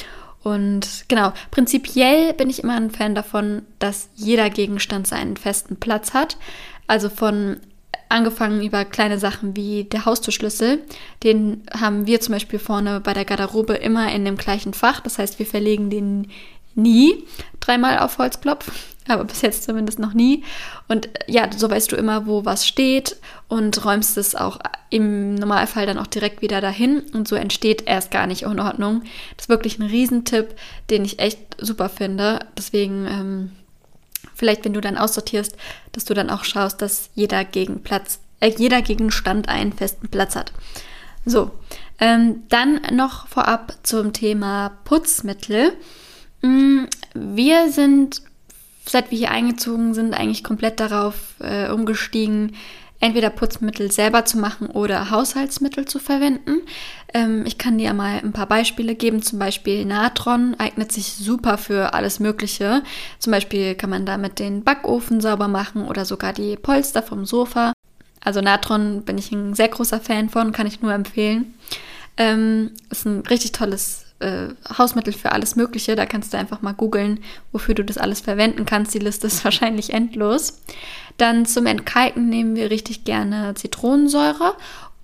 Und 0.43 1.07
genau, 1.09 1.33
prinzipiell 1.51 2.33
bin 2.33 2.49
ich 2.49 2.63
immer 2.63 2.77
ein 2.77 2.91
Fan 2.91 3.15
davon, 3.15 3.63
dass 3.79 4.09
jeder 4.15 4.49
Gegenstand 4.51 5.07
seinen 5.07 5.37
festen 5.37 5.77
Platz 5.77 6.15
hat. 6.15 6.37
Also 6.87 7.09
von 7.09 7.57
angefangen 8.09 8.63
über 8.63 8.85
kleine 8.85 9.19
Sachen 9.19 9.57
wie 9.57 9.85
der 9.85 10.05
Haustürschlüssel. 10.05 10.83
Den 11.23 11.63
haben 11.73 12.07
wir 12.07 12.21
zum 12.21 12.35
Beispiel 12.35 12.59
vorne 12.59 13.01
bei 13.01 13.13
der 13.13 13.25
Garderobe 13.25 13.75
immer 13.75 14.13
in 14.13 14.25
dem 14.25 14.37
gleichen 14.37 14.75
Fach. 14.75 15.01
Das 15.01 15.19
heißt, 15.19 15.39
wir 15.39 15.47
verlegen 15.47 15.91
den 15.91 16.31
nie 16.75 17.25
dreimal 17.59 17.99
auf 17.99 18.19
Holz 18.19 18.41
klopf, 18.41 18.71
aber 19.09 19.25
bis 19.25 19.43
jetzt 19.43 19.65
zumindest 19.65 19.99
noch 19.99 20.15
nie. 20.15 20.45
Und 20.89 21.07
äh, 21.07 21.11
ja, 21.27 21.49
so 21.55 21.71
weißt 21.71 21.93
du 21.93 21.97
immer, 21.97 22.27
wo 22.27 22.45
was 22.45 22.67
steht 22.67 23.17
und 23.49 23.85
räumst 23.85 24.17
es 24.17 24.35
auch 24.35 24.59
im 24.91 25.35
Normalfall 25.35 25.87
dann 25.87 25.99
auch 25.99 26.07
direkt 26.07 26.43
wieder 26.43 26.61
dahin 26.61 27.01
und 27.13 27.29
so 27.29 27.37
entsteht 27.37 27.85
erst 27.87 28.11
gar 28.11 28.27
nicht 28.27 28.45
Unordnung. 28.47 29.03
Das 29.37 29.47
ist 29.47 29.49
wirklich 29.49 29.79
ein 29.79 29.87
Riesentipp, 29.87 30.55
den 30.91 31.05
ich 31.05 31.19
echt 31.19 31.39
super 31.61 31.89
finde. 31.89 32.41
Deswegen 32.57 33.07
ähm, 33.07 33.51
vielleicht, 34.35 34.65
wenn 34.65 34.75
du 34.75 34.81
dann 34.81 34.99
aussortierst, 34.99 35.57
dass 35.93 36.05
du 36.05 36.15
dann 36.15 36.31
auch 36.31 36.45
schaust, 36.45 36.83
dass 36.83 37.11
jeder 37.15 37.45
Gegenplatz, 37.45 38.21
äh, 38.41 38.53
jeder 38.57 38.83
Gegenstand 38.83 39.49
einen 39.49 39.73
festen 39.73 40.09
Platz 40.09 40.37
hat. 40.37 40.53
So, 41.25 41.51
ähm, 41.99 42.45
dann 42.49 42.81
noch 42.93 43.27
vorab 43.27 43.75
zum 43.83 44.13
Thema 44.13 44.77
Putzmittel. 44.85 45.73
Mm, 46.43 46.85
wir 47.15 47.73
sind, 47.73 48.23
seit 48.89 49.11
wir 49.11 49.19
hier 49.19 49.31
eingezogen 49.31 49.95
sind, 49.95 50.15
eigentlich 50.15 50.45
komplett 50.45 50.81
darauf 50.81 51.15
äh, 51.41 51.71
umgestiegen, 51.71 52.53
entweder 53.01 53.31
Putzmittel 53.31 53.91
selber 53.91 54.25
zu 54.25 54.39
machen 54.39 54.69
oder 54.69 55.11
Haushaltsmittel 55.11 55.85
zu 55.85 55.99
verwenden. 55.99 56.63
Ähm, 57.13 57.45
ich 57.47 57.59
kann 57.59 57.79
dir 57.79 57.93
mal 57.93 58.21
ein 58.23 58.33
paar 58.33 58.47
Beispiele 58.47 58.95
geben. 58.95 59.23
Zum 59.23 59.39
Beispiel 59.39 59.85
Natron 59.85 60.55
eignet 60.59 60.93
sich 60.93 61.13
super 61.15 61.59
für 61.59 61.95
alles 61.95 62.21
Mögliche. 62.21 62.83
Zum 63.19 63.33
Beispiel 63.33 63.75
kann 63.75 63.91
man 63.91 64.07
damit 64.07 64.39
den 64.39 64.65
Backofen 64.65 65.21
sauber 65.21 65.49
machen 65.49 65.87
oder 65.87 66.05
sogar 66.05 66.33
die 66.33 66.57
Polster 66.57 67.03
vom 67.03 67.27
Sofa. 67.27 67.73
Also 68.25 68.41
Natron 68.41 69.03
bin 69.03 69.19
ich 69.19 69.31
ein 69.31 69.55
sehr 69.55 69.69
großer 69.69 70.01
Fan 70.01 70.31
von, 70.31 70.53
kann 70.53 70.67
ich 70.67 70.81
nur 70.81 70.93
empfehlen. 70.93 71.55
Ähm, 72.17 72.73
ist 72.91 73.05
ein 73.05 73.21
richtig 73.21 73.53
tolles 73.53 74.06
äh, 74.21 74.49
Hausmittel 74.77 75.13
für 75.13 75.33
alles 75.33 75.57
Mögliche. 75.57 75.97
Da 75.97 76.07
kannst 76.07 76.33
du 76.33 76.39
einfach 76.39 76.63
mal 76.63 76.73
googeln, 76.73 77.21
wofür 77.53 77.75
du 77.75 77.85
das 77.85 77.99
alles 77.99 78.21
verwenden 78.21 78.67
kannst. 78.67 78.95
Die 78.95 78.99
Liste 78.99 79.27
ist 79.27 79.45
wahrscheinlich 79.45 79.93
endlos. 79.93 80.61
Dann 81.17 81.47
zum 81.47 81.67
Entkalken 81.67 82.29
nehmen 82.29 82.57
wir 82.57 82.71
richtig 82.71 83.05
gerne 83.05 83.55
Zitronensäure 83.55 84.55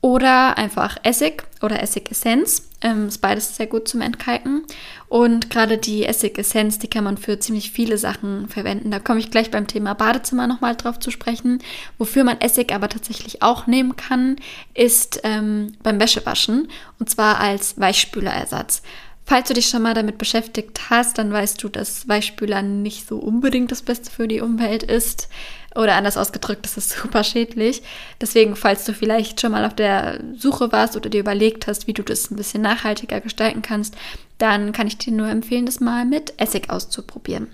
oder 0.00 0.58
einfach 0.58 0.96
Essig 1.02 1.44
oder 1.62 1.82
Essigessenz. 1.82 2.68
Ähm, 2.82 3.06
ist 3.06 3.18
beides 3.18 3.56
sehr 3.56 3.68
gut 3.68 3.86
zum 3.86 4.00
Entkalken. 4.00 4.64
Und 5.08 5.50
gerade 5.50 5.78
die 5.78 6.04
Essigessenz, 6.04 6.78
die 6.80 6.88
kann 6.88 7.04
man 7.04 7.16
für 7.16 7.38
ziemlich 7.38 7.70
viele 7.70 7.96
Sachen 7.96 8.48
verwenden. 8.48 8.90
Da 8.90 8.98
komme 8.98 9.20
ich 9.20 9.30
gleich 9.30 9.50
beim 9.50 9.68
Thema 9.68 9.94
Badezimmer 9.94 10.48
nochmal 10.48 10.74
drauf 10.74 10.98
zu 10.98 11.12
sprechen. 11.12 11.60
Wofür 11.98 12.24
man 12.24 12.40
Essig 12.40 12.74
aber 12.74 12.88
tatsächlich 12.88 13.40
auch 13.42 13.68
nehmen 13.68 13.94
kann, 13.96 14.36
ist 14.74 15.20
ähm, 15.22 15.74
beim 15.82 16.00
Wäschewaschen. 16.00 16.68
Und 16.98 17.08
zwar 17.08 17.38
als 17.38 17.78
Weichspülerersatz. 17.78 18.82
Falls 19.24 19.46
du 19.46 19.54
dich 19.54 19.68
schon 19.68 19.82
mal 19.82 19.94
damit 19.94 20.18
beschäftigt 20.18 20.90
hast, 20.90 21.18
dann 21.18 21.32
weißt 21.32 21.62
du, 21.62 21.68
dass 21.68 22.08
Weichspüler 22.08 22.62
nicht 22.62 23.06
so 23.06 23.18
unbedingt 23.18 23.70
das 23.70 23.82
Beste 23.82 24.10
für 24.10 24.26
die 24.26 24.40
Umwelt 24.40 24.82
ist. 24.82 25.28
Oder 25.74 25.94
anders 25.96 26.16
ausgedrückt, 26.16 26.64
das 26.64 26.76
ist 26.76 26.90
super 27.02 27.24
schädlich. 27.24 27.82
Deswegen, 28.20 28.56
falls 28.56 28.84
du 28.84 28.92
vielleicht 28.92 29.40
schon 29.40 29.52
mal 29.52 29.64
auf 29.64 29.74
der 29.74 30.20
Suche 30.36 30.72
warst 30.72 30.96
oder 30.96 31.08
dir 31.08 31.20
überlegt 31.20 31.66
hast, 31.66 31.86
wie 31.86 31.94
du 31.94 32.02
das 32.02 32.30
ein 32.30 32.36
bisschen 32.36 32.62
nachhaltiger 32.62 33.20
gestalten 33.20 33.62
kannst, 33.62 33.96
dann 34.38 34.72
kann 34.72 34.86
ich 34.86 34.98
dir 34.98 35.12
nur 35.12 35.28
empfehlen, 35.28 35.66
das 35.66 35.80
mal 35.80 36.04
mit 36.04 36.34
Essig 36.36 36.70
auszuprobieren. 36.70 37.48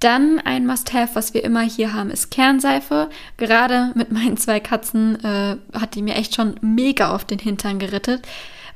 Dann 0.00 0.40
ein 0.40 0.66
Must-Have, 0.66 1.14
was 1.14 1.32
wir 1.32 1.42
immer 1.42 1.62
hier 1.62 1.94
haben, 1.94 2.10
ist 2.10 2.30
Kernseife. 2.30 3.08
Gerade 3.38 3.92
mit 3.94 4.12
meinen 4.12 4.36
zwei 4.36 4.60
Katzen 4.60 5.22
äh, 5.24 5.56
hat 5.72 5.94
die 5.94 6.02
mir 6.02 6.16
echt 6.16 6.34
schon 6.34 6.56
mega 6.60 7.14
auf 7.14 7.24
den 7.24 7.38
Hintern 7.38 7.78
gerettet. 7.78 8.22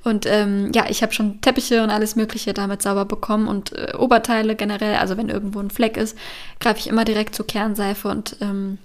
Und 0.02 0.24
ähm, 0.26 0.72
ja, 0.74 0.86
ich 0.88 1.02
habe 1.02 1.12
schon 1.12 1.40
Teppiche 1.42 1.82
und 1.82 1.90
alles 1.90 2.16
Mögliche 2.16 2.54
damit 2.54 2.80
sauber 2.80 3.04
bekommen 3.04 3.48
und 3.48 3.72
äh, 3.72 3.94
Oberteile 3.98 4.56
generell. 4.56 4.96
Also 4.96 5.16
wenn 5.16 5.28
irgendwo 5.28 5.60
ein 5.60 5.70
Fleck 5.70 5.96
ist, 5.96 6.16
greife 6.58 6.80
ich 6.80 6.86
immer 6.86 7.04
direkt 7.04 7.34
zur 7.34 7.46
Kernseife 7.46 8.08
und 8.08 8.36
ähm, 8.40 8.78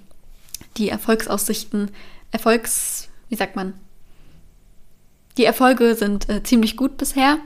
die 0.78 0.90
Erfolgsaussichten, 0.90 1.92
Erfolgs, 2.32 3.08
wie 3.30 3.36
sagt 3.36 3.56
man? 3.56 3.74
Die 5.38 5.46
Erfolge 5.46 5.96
sind 5.96 6.30
äh, 6.30 6.44
ziemlich 6.44 6.76
gut 6.76 6.98
bisher 6.98 7.38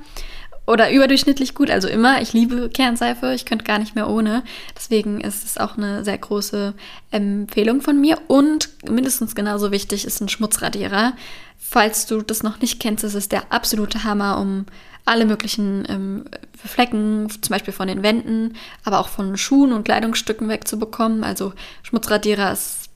oder 0.70 0.92
überdurchschnittlich 0.92 1.56
gut, 1.56 1.72
also 1.72 1.88
immer. 1.88 2.22
Ich 2.22 2.34
liebe 2.34 2.70
Kernseife, 2.70 3.34
ich 3.34 3.46
könnte 3.46 3.66
gar 3.66 3.80
nicht 3.80 3.96
mehr 3.96 4.08
ohne. 4.08 4.44
Deswegen 4.76 5.20
ist 5.20 5.44
es 5.44 5.58
auch 5.58 5.78
eine 5.78 6.06
sehr 6.06 6.18
große 6.18 6.76
Empfehlung 7.10 7.82
von 7.82 8.00
mir. 8.00 8.20
Und 8.28 8.70
mindestens 8.88 9.34
genauso 9.34 9.72
wichtig 9.72 10.06
ist 10.06 10.22
ein 10.22 10.30
Schmutzradierer. 10.30 11.14
Falls 11.62 12.06
du 12.08 12.22
das 12.22 12.42
noch 12.42 12.62
nicht 12.62 12.80
kennst, 12.80 13.04
ist 13.04 13.14
es 13.14 13.30
der 13.30 13.52
absolute 13.52 14.04
Hammer, 14.06 14.40
um 14.40 14.66
alle 15.06 15.26
möglichen 15.26 15.86
ähm, 15.90 16.26
Flecken, 16.56 17.30
zum 17.30 17.54
Beispiel 17.54 17.74
von 17.74 17.88
den 17.88 18.02
Wänden, 18.02 18.56
aber 18.86 19.00
auch 19.00 19.10
von 19.10 19.38
Schuhen 19.38 19.74
und 19.74 19.84
Kleidungsstücken 19.84 20.48
wegzubekommen. 20.48 21.24
Also 21.24 21.54
Schmutzradierer 21.84 22.52
ist 22.54 22.90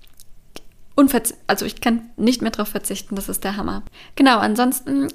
unverzichtbar. 0.96 1.43
Also 1.48 1.65
ich 1.65 1.82
kann 1.82 2.10
nicht 2.15 2.41
mehr 2.41 2.51
darauf 2.51 2.70
verzichten, 2.70 3.15
das 3.15 3.29
ist 3.29 3.43
der 3.43 3.58
Hammer. 3.58 3.84
Genau, 4.15 4.39
ansonsten 4.39 5.10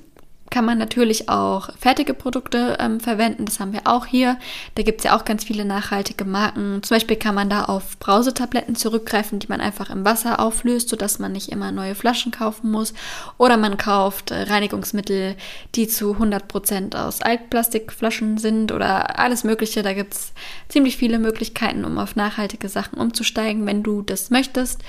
kann 0.50 0.64
man 0.64 0.78
natürlich 0.78 1.28
auch 1.28 1.70
fertige 1.78 2.14
Produkte 2.14 2.78
ähm, 2.80 3.00
verwenden. 3.00 3.44
Das 3.44 3.60
haben 3.60 3.72
wir 3.72 3.82
auch 3.84 4.06
hier. 4.06 4.38
Da 4.74 4.82
gibt 4.82 5.00
es 5.00 5.04
ja 5.04 5.16
auch 5.16 5.24
ganz 5.24 5.44
viele 5.44 5.64
nachhaltige 5.64 6.24
Marken. 6.24 6.82
Zum 6.82 6.94
Beispiel 6.94 7.16
kann 7.16 7.34
man 7.34 7.50
da 7.50 7.64
auf 7.64 7.98
Brausetabletten 7.98 8.74
zurückgreifen, 8.74 9.38
die 9.38 9.48
man 9.48 9.60
einfach 9.60 9.90
im 9.90 10.04
Wasser 10.04 10.40
auflöst, 10.40 10.88
sodass 10.88 11.18
man 11.18 11.32
nicht 11.32 11.50
immer 11.50 11.72
neue 11.72 11.94
Flaschen 11.94 12.32
kaufen 12.32 12.70
muss. 12.70 12.94
Oder 13.36 13.56
man 13.56 13.76
kauft 13.76 14.30
äh, 14.30 14.42
Reinigungsmittel, 14.42 15.36
die 15.74 15.88
zu 15.88 16.14
100% 16.14 16.96
aus 16.96 17.20
Altplastikflaschen 17.22 18.38
sind 18.38 18.72
oder 18.72 19.18
alles 19.18 19.44
Mögliche. 19.44 19.82
Da 19.82 19.92
gibt 19.92 20.14
es 20.14 20.32
ziemlich 20.68 20.96
viele 20.96 21.18
Möglichkeiten, 21.18 21.84
um 21.84 21.98
auf 21.98 22.16
nachhaltige 22.16 22.68
Sachen 22.68 22.98
umzusteigen, 22.98 23.66
wenn 23.66 23.82
du 23.82 24.02
das 24.02 24.30
möchtest. 24.30 24.82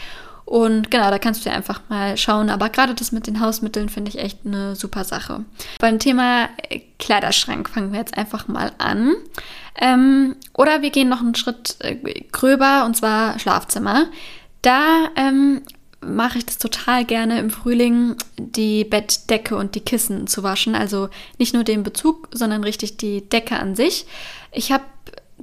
Und 0.50 0.90
genau, 0.90 1.12
da 1.12 1.20
kannst 1.20 1.46
du 1.46 1.50
ja 1.52 1.56
einfach 1.56 1.82
mal 1.90 2.18
schauen. 2.18 2.50
Aber 2.50 2.70
gerade 2.70 2.96
das 2.96 3.12
mit 3.12 3.28
den 3.28 3.40
Hausmitteln 3.40 3.88
finde 3.88 4.10
ich 4.10 4.18
echt 4.18 4.40
eine 4.44 4.76
super 4.76 5.04
Sache. 5.04 5.46
Beim 5.78 6.00
Thema 6.00 6.50
äh, 6.70 6.80
Kleiderschrank 6.98 7.70
fangen 7.70 7.92
wir 7.92 8.00
jetzt 8.00 8.18
einfach 8.18 8.48
mal 8.48 8.72
an. 8.80 9.14
Ähm, 9.80 10.36
oder 10.56 10.82
wir 10.82 10.90
gehen 10.90 11.08
noch 11.08 11.20
einen 11.20 11.36
Schritt 11.36 11.76
äh, 11.82 11.96
gröber 12.32 12.86
und 12.86 12.98
zwar 12.98 13.38
Schlafzimmer. 13.38 14.08
Da 14.64 15.10
ähm, 15.16 15.62
mache 16.02 16.40
ich 16.40 16.48
das 16.48 16.58
total 16.58 17.06
gerne 17.06 17.38
im 17.38 17.52
Frühling, 17.52 18.16
die 18.40 18.86
Bettdecke 18.86 19.56
und 19.56 19.76
die 19.76 19.82
Kissen 19.82 20.26
zu 20.26 20.42
waschen. 20.42 20.74
Also 20.74 21.10
nicht 21.38 21.54
nur 21.54 21.64
den 21.64 21.84
Bezug, 21.84 22.28
sondern 22.32 22.64
richtig 22.64 22.98
die 22.98 23.22
Decke 23.30 23.60
an 23.60 23.76
sich. 23.76 24.08
Ich 24.52 24.72
habe 24.72 24.84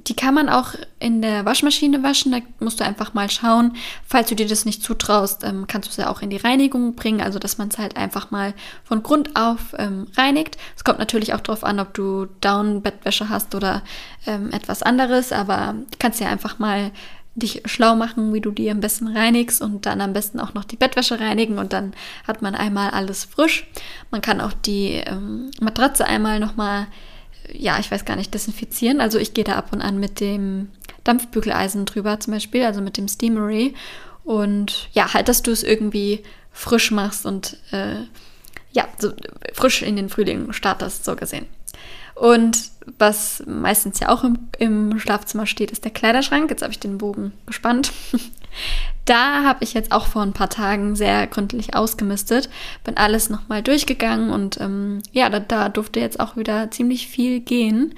die 0.05 0.15
kann 0.15 0.33
man 0.33 0.49
auch 0.49 0.73
in 0.99 1.21
der 1.21 1.45
Waschmaschine 1.45 2.03
waschen. 2.03 2.31
Da 2.31 2.39
musst 2.59 2.79
du 2.79 2.85
einfach 2.85 3.13
mal 3.13 3.29
schauen. 3.29 3.75
Falls 4.05 4.29
du 4.29 4.35
dir 4.35 4.47
das 4.47 4.65
nicht 4.65 4.83
zutraust, 4.83 5.43
ähm, 5.43 5.65
kannst 5.67 5.87
du 5.87 5.91
es 5.91 5.97
ja 5.97 6.09
auch 6.09 6.21
in 6.21 6.29
die 6.29 6.37
Reinigung 6.37 6.95
bringen. 6.95 7.21
Also, 7.21 7.39
dass 7.39 7.57
man 7.57 7.69
es 7.69 7.77
halt 7.77 7.97
einfach 7.97 8.31
mal 8.31 8.53
von 8.83 9.03
Grund 9.03 9.35
auf 9.35 9.75
ähm, 9.77 10.07
reinigt. 10.15 10.57
Es 10.75 10.83
kommt 10.83 10.99
natürlich 10.99 11.33
auch 11.33 11.41
darauf 11.41 11.63
an, 11.63 11.79
ob 11.79 11.93
du 11.93 12.27
Down-Bettwäsche 12.41 13.29
hast 13.29 13.55
oder 13.55 13.83
ähm, 14.25 14.51
etwas 14.51 14.83
anderes. 14.83 15.31
Aber 15.31 15.75
du 15.91 15.97
kannst 15.97 16.19
ja 16.19 16.27
einfach 16.27 16.59
mal 16.59 16.91
dich 17.37 17.61
schlau 17.65 17.95
machen, 17.95 18.33
wie 18.33 18.41
du 18.41 18.51
die 18.51 18.69
am 18.69 18.79
besten 18.79 19.07
reinigst 19.07 19.61
und 19.61 19.85
dann 19.85 20.01
am 20.01 20.13
besten 20.13 20.39
auch 20.39 20.53
noch 20.55 20.63
die 20.63 20.75
Bettwäsche 20.75 21.19
reinigen 21.19 21.59
und 21.59 21.71
dann 21.71 21.93
hat 22.27 22.41
man 22.41 22.55
einmal 22.55 22.89
alles 22.89 23.25
frisch. 23.25 23.67
Man 24.09 24.21
kann 24.21 24.41
auch 24.41 24.53
die 24.53 25.03
ähm, 25.05 25.51
Matratze 25.61 26.05
einmal 26.05 26.39
nochmal 26.39 26.87
ja, 27.53 27.79
ich 27.79 27.91
weiß 27.91 28.05
gar 28.05 28.15
nicht, 28.15 28.33
desinfizieren. 28.33 29.01
Also 29.01 29.17
ich 29.17 29.33
gehe 29.33 29.43
da 29.43 29.53
ab 29.53 29.69
und 29.71 29.81
an 29.81 29.99
mit 29.99 30.19
dem 30.19 30.69
Dampfbügeleisen 31.03 31.85
drüber 31.85 32.19
zum 32.19 32.33
Beispiel, 32.33 32.63
also 32.63 32.81
mit 32.81 32.97
dem 32.97 33.07
Steamery. 33.07 33.73
Und 34.23 34.89
ja, 34.93 35.13
halt, 35.13 35.29
dass 35.29 35.43
du 35.43 35.51
es 35.51 35.63
irgendwie 35.63 36.23
frisch 36.51 36.91
machst 36.91 37.25
und 37.25 37.57
äh, 37.71 38.01
ja, 38.71 38.87
so 38.97 39.13
frisch 39.53 39.81
in 39.81 39.95
den 39.95 40.09
Frühling 40.09 40.51
startest, 40.53 41.05
so 41.05 41.15
gesehen. 41.15 41.45
Und 42.15 42.71
was 42.97 43.43
meistens 43.45 43.99
ja 43.99 44.09
auch 44.09 44.23
im, 44.23 44.39
im 44.59 44.99
Schlafzimmer 44.99 45.45
steht, 45.45 45.71
ist 45.71 45.83
der 45.83 45.91
Kleiderschrank. 45.91 46.49
Jetzt 46.49 46.61
habe 46.61 46.71
ich 46.71 46.79
den 46.79 46.97
Bogen 46.97 47.33
gespannt. 47.45 47.91
Da 49.05 49.43
habe 49.43 49.63
ich 49.63 49.73
jetzt 49.73 49.93
auch 49.93 50.07
vor 50.07 50.21
ein 50.21 50.33
paar 50.33 50.49
Tagen 50.49 50.97
sehr 50.97 51.27
gründlich 51.27 51.75
ausgemistet, 51.75 52.49
bin 52.83 52.97
alles 52.97 53.29
nochmal 53.29 53.63
durchgegangen 53.63 54.31
und 54.31 54.59
ähm, 54.59 55.01
ja, 55.13 55.29
da, 55.29 55.39
da 55.39 55.69
durfte 55.69 56.01
jetzt 56.01 56.19
auch 56.19 56.35
wieder 56.35 56.69
ziemlich 56.71 57.07
viel 57.07 57.39
gehen. 57.39 57.93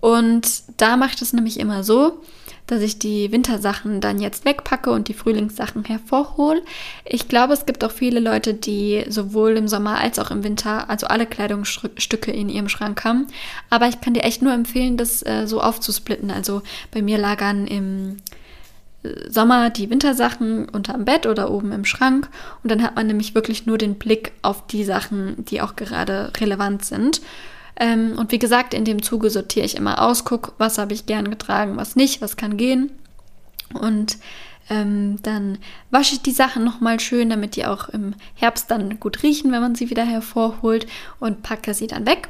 Und 0.00 0.62
da 0.76 0.96
mache 0.96 1.10
ich 1.10 1.16
das 1.16 1.32
nämlich 1.32 1.60
immer 1.60 1.84
so, 1.84 2.22
dass 2.68 2.82
ich 2.82 2.98
die 2.98 3.32
Wintersachen 3.32 4.00
dann 4.00 4.20
jetzt 4.20 4.44
wegpacke 4.44 4.90
und 4.90 5.08
die 5.08 5.14
Frühlingssachen 5.14 5.84
hervorhole. 5.84 6.62
Ich 7.04 7.26
glaube, 7.26 7.54
es 7.54 7.66
gibt 7.66 7.82
auch 7.82 7.90
viele 7.90 8.20
Leute, 8.20 8.54
die 8.54 9.04
sowohl 9.08 9.56
im 9.56 9.66
Sommer 9.66 9.98
als 9.98 10.18
auch 10.18 10.30
im 10.30 10.44
Winter, 10.44 10.88
also 10.88 11.08
alle 11.08 11.26
Kleidungsstücke 11.26 12.30
in 12.30 12.48
ihrem 12.48 12.68
Schrank 12.68 13.04
haben. 13.04 13.26
Aber 13.70 13.88
ich 13.88 14.00
kann 14.00 14.14
dir 14.14 14.22
echt 14.22 14.42
nur 14.42 14.52
empfehlen, 14.52 14.96
das 14.96 15.22
äh, 15.22 15.46
so 15.46 15.60
aufzusplitten. 15.60 16.30
Also 16.30 16.62
bei 16.92 17.02
mir 17.02 17.18
lagern 17.18 17.66
im 17.66 18.18
Sommer 19.28 19.70
die 19.70 19.90
Wintersachen 19.90 20.68
unterm 20.68 21.04
Bett 21.04 21.26
oder 21.26 21.50
oben 21.50 21.72
im 21.72 21.84
Schrank 21.84 22.28
und 22.62 22.70
dann 22.70 22.82
hat 22.82 22.96
man 22.96 23.06
nämlich 23.06 23.34
wirklich 23.34 23.64
nur 23.64 23.78
den 23.78 23.94
Blick 23.94 24.32
auf 24.42 24.66
die 24.66 24.84
Sachen, 24.84 25.44
die 25.44 25.60
auch 25.60 25.76
gerade 25.76 26.32
relevant 26.40 26.84
sind. 26.84 27.20
Ähm, 27.78 28.18
und 28.18 28.32
wie 28.32 28.38
gesagt, 28.38 28.74
in 28.74 28.84
dem 28.84 29.02
Zuge 29.02 29.30
sortiere 29.30 29.64
ich 29.64 29.76
immer 29.76 30.02
aus, 30.02 30.24
guck, 30.24 30.54
was 30.58 30.78
habe 30.78 30.94
ich 30.94 31.06
gern 31.06 31.30
getragen, 31.30 31.76
was 31.76 31.96
nicht, 31.96 32.20
was 32.20 32.36
kann 32.36 32.56
gehen. 32.56 32.90
Und 33.72 34.18
ähm, 34.68 35.16
dann 35.22 35.58
wasche 35.90 36.14
ich 36.14 36.22
die 36.22 36.32
Sachen 36.32 36.64
nochmal 36.64 37.00
schön, 37.00 37.30
damit 37.30 37.56
die 37.56 37.66
auch 37.66 37.88
im 37.88 38.14
Herbst 38.34 38.70
dann 38.70 39.00
gut 39.00 39.22
riechen, 39.22 39.52
wenn 39.52 39.60
man 39.60 39.74
sie 39.74 39.90
wieder 39.90 40.04
hervorholt 40.04 40.86
und 41.20 41.42
packe 41.42 41.72
sie 41.72 41.86
dann 41.86 42.06
weg. 42.06 42.28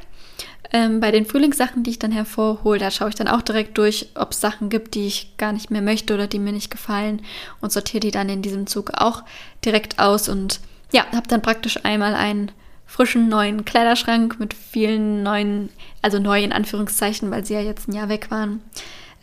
Ähm, 0.71 0.99
bei 0.99 1.09
den 1.09 1.25
Frühlingssachen, 1.25 1.81
die 1.83 1.89
ich 1.89 1.99
dann 1.99 2.11
hervorhole, 2.11 2.79
da 2.79 2.91
schaue 2.91 3.09
ich 3.09 3.15
dann 3.15 3.27
auch 3.27 3.41
direkt 3.41 3.77
durch, 3.77 4.09
ob 4.13 4.31
es 4.31 4.41
Sachen 4.41 4.69
gibt, 4.69 4.93
die 4.93 5.07
ich 5.07 5.35
gar 5.37 5.51
nicht 5.51 5.71
mehr 5.71 5.81
möchte 5.81 6.13
oder 6.13 6.27
die 6.27 6.37
mir 6.37 6.53
nicht 6.53 6.69
gefallen 6.69 7.23
und 7.59 7.71
sortiere 7.71 8.01
die 8.01 8.11
dann 8.11 8.29
in 8.29 8.43
diesem 8.43 8.67
Zug 8.67 8.91
auch 8.93 9.23
direkt 9.65 9.97
aus 9.97 10.29
und 10.29 10.59
ja, 10.91 11.05
habe 11.11 11.27
dann 11.27 11.41
praktisch 11.41 11.83
einmal 11.83 12.13
einen 12.13 12.51
frischen 12.89 13.29
neuen 13.29 13.65
Kleiderschrank 13.65 14.39
mit 14.39 14.53
vielen 14.53 15.21
neuen, 15.21 15.69
also 16.01 16.17
neu 16.17 16.43
in 16.43 16.51
Anführungszeichen, 16.51 17.29
weil 17.29 17.45
sie 17.45 17.53
ja 17.53 17.61
jetzt 17.61 17.87
ein 17.87 17.93
Jahr 17.93 18.09
weg 18.09 18.31
waren, 18.31 18.61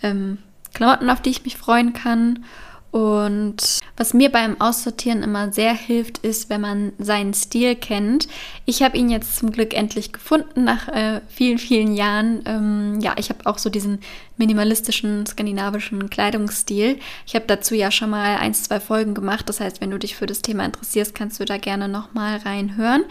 ähm, 0.03 0.39
Klamotten, 0.73 1.11
auf 1.11 1.21
die 1.21 1.31
ich 1.31 1.45
mich 1.45 1.57
freuen 1.57 1.93
kann 1.93 2.45
und 2.97 3.81
was 3.99 4.15
mir 4.15 4.31
beim 4.31 4.59
Aussortieren 4.59 5.23
immer 5.23 5.53
sehr 5.53 5.75
hilft, 5.75 6.17
ist, 6.19 6.49
wenn 6.49 6.63
man 6.63 6.93
seinen 6.99 7.35
Stil 7.35 7.75
kennt. 7.77 8.27
Ich 8.65 8.83
habe 8.83 8.97
ihn 8.97 9.11
jetzt 9.11 9.37
zum 9.37 9.51
Glück 9.51 9.75
endlich 9.75 10.13
gefunden 10.13 10.65
nach 10.65 10.89
äh, 10.89 11.21
vielen, 11.29 11.59
vielen 11.59 11.95
Jahren. 11.95 12.41
Ähm, 12.47 13.01
ja, 13.01 13.15
ich 13.19 13.29
habe 13.29 13.45
auch 13.45 13.59
so 13.59 13.69
diesen 13.69 13.99
minimalistischen 14.39 15.27
skandinavischen 15.27 16.09
Kleidungsstil. 16.09 16.99
Ich 17.27 17.35
habe 17.35 17.45
dazu 17.47 17.75
ja 17.75 17.91
schon 17.91 18.09
mal 18.09 18.39
ein, 18.39 18.55
zwei 18.55 18.81
Folgen 18.81 19.13
gemacht. 19.13 19.47
Das 19.47 19.61
heißt, 19.61 19.83
wenn 19.83 19.91
du 19.91 19.99
dich 19.99 20.17
für 20.17 20.27
das 20.27 20.41
Thema 20.41 20.65
interessierst, 20.65 21.15
kannst 21.15 21.39
du 21.39 21.45
da 21.45 21.59
gerne 21.59 21.89
nochmal 21.89 22.39
reinhören. 22.39 23.05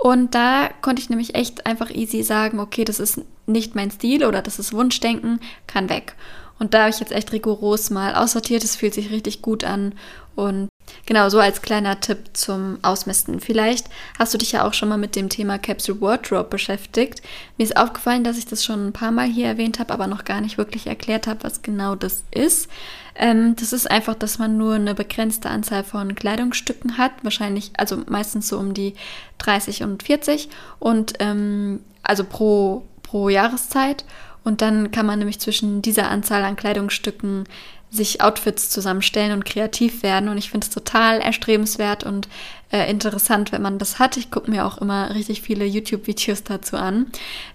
Und 0.00 0.34
da 0.34 0.70
konnte 0.80 1.02
ich 1.02 1.10
nämlich 1.10 1.34
echt 1.34 1.66
einfach 1.66 1.90
easy 1.90 2.22
sagen, 2.22 2.60
okay, 2.60 2.84
das 2.84 3.00
ist 3.00 3.20
nicht 3.46 3.74
mein 3.74 3.90
Stil 3.90 4.24
oder 4.24 4.42
das 4.42 4.58
ist 4.58 4.72
Wunschdenken, 4.72 5.40
kann 5.66 5.88
weg. 5.88 6.14
Und 6.58 6.74
da 6.74 6.80
habe 6.80 6.90
ich 6.90 7.00
jetzt 7.00 7.12
echt 7.12 7.32
rigoros 7.32 7.90
mal 7.90 8.14
aussortiert. 8.14 8.64
Es 8.64 8.76
fühlt 8.76 8.94
sich 8.94 9.10
richtig 9.10 9.42
gut 9.42 9.64
an. 9.64 9.94
Und 10.34 10.68
genau 11.06 11.28
so 11.28 11.40
als 11.40 11.62
kleiner 11.62 12.00
Tipp 12.00 12.30
zum 12.32 12.78
Ausmisten. 12.82 13.40
Vielleicht 13.40 13.86
hast 14.18 14.34
du 14.34 14.38
dich 14.38 14.52
ja 14.52 14.66
auch 14.66 14.72
schon 14.72 14.88
mal 14.88 14.98
mit 14.98 15.16
dem 15.16 15.28
Thema 15.28 15.58
Capsule 15.58 16.00
Wardrobe 16.00 16.48
beschäftigt. 16.48 17.22
Mir 17.56 17.64
ist 17.64 17.76
aufgefallen, 17.76 18.24
dass 18.24 18.38
ich 18.38 18.46
das 18.46 18.64
schon 18.64 18.88
ein 18.88 18.92
paar 18.92 19.10
Mal 19.10 19.26
hier 19.26 19.46
erwähnt 19.46 19.78
habe, 19.78 19.92
aber 19.92 20.06
noch 20.06 20.24
gar 20.24 20.40
nicht 20.40 20.58
wirklich 20.58 20.86
erklärt 20.86 21.26
habe, 21.26 21.42
was 21.42 21.62
genau 21.62 21.94
das 21.94 22.24
ist. 22.30 22.68
Ähm, 23.18 23.56
das 23.56 23.72
ist 23.72 23.90
einfach, 23.90 24.14
dass 24.14 24.38
man 24.38 24.56
nur 24.56 24.74
eine 24.74 24.94
begrenzte 24.94 25.50
Anzahl 25.50 25.84
von 25.84 26.14
Kleidungsstücken 26.14 26.96
hat. 26.96 27.12
Wahrscheinlich, 27.22 27.72
also 27.76 28.02
meistens 28.06 28.48
so 28.48 28.58
um 28.58 28.74
die 28.74 28.94
30 29.38 29.82
und 29.82 30.04
40. 30.04 30.48
Und 30.78 31.14
ähm, 31.18 31.80
also 32.02 32.24
pro, 32.24 32.84
pro 33.02 33.28
Jahreszeit. 33.28 34.04
Und 34.44 34.62
dann 34.62 34.92
kann 34.92 35.04
man 35.04 35.18
nämlich 35.18 35.40
zwischen 35.40 35.82
dieser 35.82 36.10
Anzahl 36.10 36.44
an 36.44 36.56
Kleidungsstücken 36.56 37.44
sich 37.90 38.20
Outfits 38.20 38.68
zusammenstellen 38.70 39.32
und 39.32 39.44
kreativ 39.44 40.02
werden. 40.02 40.28
Und 40.28 40.38
ich 40.38 40.50
finde 40.50 40.66
es 40.66 40.70
total 40.70 41.20
erstrebenswert 41.20 42.04
und 42.04 42.28
äh, 42.70 42.90
interessant, 42.90 43.50
wenn 43.50 43.62
man 43.62 43.78
das 43.78 43.98
hat. 43.98 44.16
Ich 44.18 44.30
gucke 44.30 44.50
mir 44.50 44.66
auch 44.66 44.78
immer 44.78 45.14
richtig 45.14 45.40
viele 45.40 45.64
YouTube-Videos 45.64 46.44
dazu 46.44 46.76
an. 46.76 47.06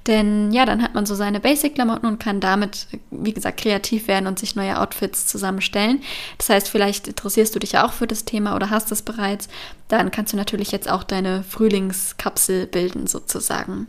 Denn 0.08 0.52
ja, 0.52 0.66
dann 0.66 0.82
hat 0.82 0.96
man 0.96 1.06
so 1.06 1.14
seine 1.14 1.40
Basic-Klamotten 1.40 2.08
und 2.08 2.20
kann 2.20 2.40
damit, 2.40 2.88
wie 3.12 3.34
gesagt, 3.34 3.60
kreativ 3.60 4.08
werden 4.08 4.26
und 4.26 4.40
sich 4.40 4.56
neue 4.56 4.80
Outfits 4.80 5.28
zusammenstellen. 5.28 6.02
Das 6.40 6.50
heißt, 6.50 6.68
vielleicht 6.68 7.08
interessierst 7.08 7.54
du 7.54 7.60
dich 7.60 7.74
ja 7.74 7.86
auch 7.86 7.94
für 7.94 8.08
das 8.08 8.26
Thema 8.26 8.56
oder 8.56 8.72
hast 8.72 8.92
es 8.92 9.04
bereits. 9.04 9.50
Dann 9.88 10.10
kannst 10.10 10.34
du 10.34 10.38
natürlich 10.38 10.72
jetzt 10.72 10.90
auch 10.90 11.04
deine 11.04 11.44
Frühlingskapsel 11.44 12.66
bilden, 12.66 13.06
sozusagen. 13.06 13.88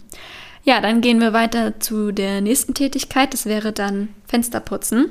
Ja, 0.65 0.81
dann 0.81 1.01
gehen 1.01 1.21
wir 1.21 1.33
weiter 1.33 1.79
zu 1.81 2.13
der 2.13 2.41
nächsten 2.41 2.75
Tätigkeit. 2.75 3.33
Das 3.33 3.47
wäre 3.47 3.73
dann 3.73 4.09
Fensterputzen. 4.27 5.11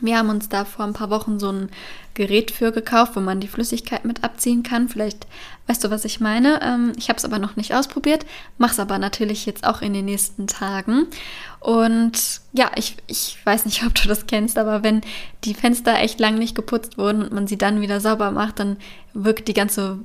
Wir 0.00 0.18
haben 0.18 0.30
uns 0.30 0.48
da 0.48 0.64
vor 0.64 0.84
ein 0.84 0.92
paar 0.92 1.10
Wochen 1.10 1.38
so 1.38 1.50
ein 1.50 1.70
Gerät 2.14 2.50
für 2.50 2.72
gekauft, 2.72 3.12
wo 3.14 3.20
man 3.20 3.40
die 3.40 3.48
Flüssigkeit 3.48 4.04
mit 4.04 4.24
abziehen 4.24 4.62
kann. 4.62 4.88
Vielleicht 4.88 5.26
weißt 5.68 5.84
du, 5.84 5.90
was 5.90 6.04
ich 6.04 6.20
meine. 6.20 6.60
Ähm, 6.62 6.92
ich 6.96 7.08
habe 7.08 7.16
es 7.16 7.24
aber 7.24 7.38
noch 7.38 7.56
nicht 7.56 7.74
ausprobiert, 7.74 8.26
mache 8.56 8.72
es 8.72 8.80
aber 8.80 8.98
natürlich 8.98 9.46
jetzt 9.46 9.64
auch 9.64 9.82
in 9.82 9.92
den 9.92 10.06
nächsten 10.06 10.46
Tagen. 10.46 11.06
Und 11.60 12.40
ja, 12.52 12.70
ich, 12.74 12.96
ich 13.06 13.38
weiß 13.44 13.66
nicht, 13.66 13.84
ob 13.86 13.94
du 13.94 14.08
das 14.08 14.26
kennst, 14.26 14.58
aber 14.58 14.82
wenn 14.82 15.02
die 15.44 15.54
Fenster 15.54 15.98
echt 15.98 16.18
lang 16.18 16.38
nicht 16.38 16.54
geputzt 16.54 16.98
wurden 16.98 17.22
und 17.22 17.32
man 17.32 17.46
sie 17.46 17.58
dann 17.58 17.80
wieder 17.80 18.00
sauber 18.00 18.30
macht, 18.30 18.58
dann 18.58 18.78
wirkt 19.14 19.48
die 19.48 19.54
ganze 19.54 19.98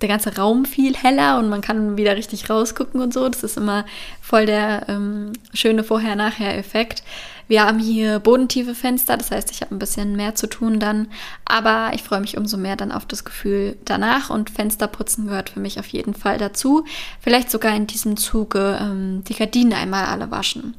der 0.00 0.08
ganze 0.08 0.36
Raum 0.36 0.64
viel 0.64 0.94
heller 0.94 1.38
und 1.38 1.48
man 1.48 1.60
kann 1.60 1.96
wieder 1.96 2.16
richtig 2.16 2.50
rausgucken 2.50 3.00
und 3.00 3.14
so. 3.14 3.28
Das 3.28 3.42
ist 3.42 3.56
immer 3.56 3.84
voll 4.20 4.46
der 4.46 4.86
ähm, 4.88 5.32
schöne 5.54 5.84
Vorher-Nachher-Effekt. 5.84 7.02
Wir 7.48 7.64
haben 7.64 7.78
hier 7.78 8.18
bodentiefe 8.18 8.74
Fenster, 8.74 9.16
das 9.16 9.30
heißt, 9.30 9.50
ich 9.50 9.60
habe 9.60 9.74
ein 9.74 9.78
bisschen 9.78 10.16
mehr 10.16 10.34
zu 10.34 10.46
tun 10.46 10.80
dann. 10.80 11.08
Aber 11.44 11.90
ich 11.94 12.02
freue 12.02 12.20
mich 12.20 12.36
umso 12.36 12.56
mehr 12.56 12.76
dann 12.76 12.92
auf 12.92 13.06
das 13.06 13.24
Gefühl 13.24 13.76
danach 13.84 14.30
und 14.30 14.50
Fensterputzen 14.50 15.26
gehört 15.26 15.50
für 15.50 15.60
mich 15.60 15.78
auf 15.78 15.88
jeden 15.88 16.14
Fall 16.14 16.38
dazu. 16.38 16.84
Vielleicht 17.20 17.50
sogar 17.50 17.74
in 17.74 17.86
diesem 17.86 18.16
Zuge 18.16 18.78
ähm, 18.80 19.24
die 19.24 19.34
Gardinen 19.34 19.72
einmal 19.72 20.06
alle 20.06 20.30
waschen. 20.30 20.74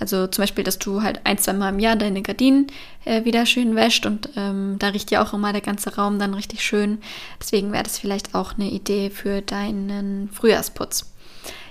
Also 0.00 0.26
zum 0.26 0.42
Beispiel, 0.42 0.64
dass 0.64 0.78
du 0.78 1.02
halt 1.02 1.20
ein, 1.24 1.38
zwei 1.38 1.52
Mal 1.52 1.68
im 1.68 1.78
Jahr 1.78 1.96
deine 1.96 2.22
Gardinen 2.22 2.66
äh, 3.04 3.24
wieder 3.24 3.46
schön 3.46 3.76
wäscht 3.76 4.06
und 4.06 4.28
ähm, 4.36 4.76
da 4.78 4.88
riecht 4.88 5.10
ja 5.10 5.22
auch 5.22 5.32
immer 5.32 5.52
der 5.52 5.60
ganze 5.60 5.94
Raum 5.94 6.18
dann 6.18 6.34
richtig 6.34 6.64
schön. 6.64 6.98
Deswegen 7.40 7.72
wäre 7.72 7.84
das 7.84 7.98
vielleicht 7.98 8.34
auch 8.34 8.54
eine 8.54 8.70
Idee 8.70 9.10
für 9.10 9.40
deinen 9.40 10.28
Frühjahrsputz. 10.32 11.13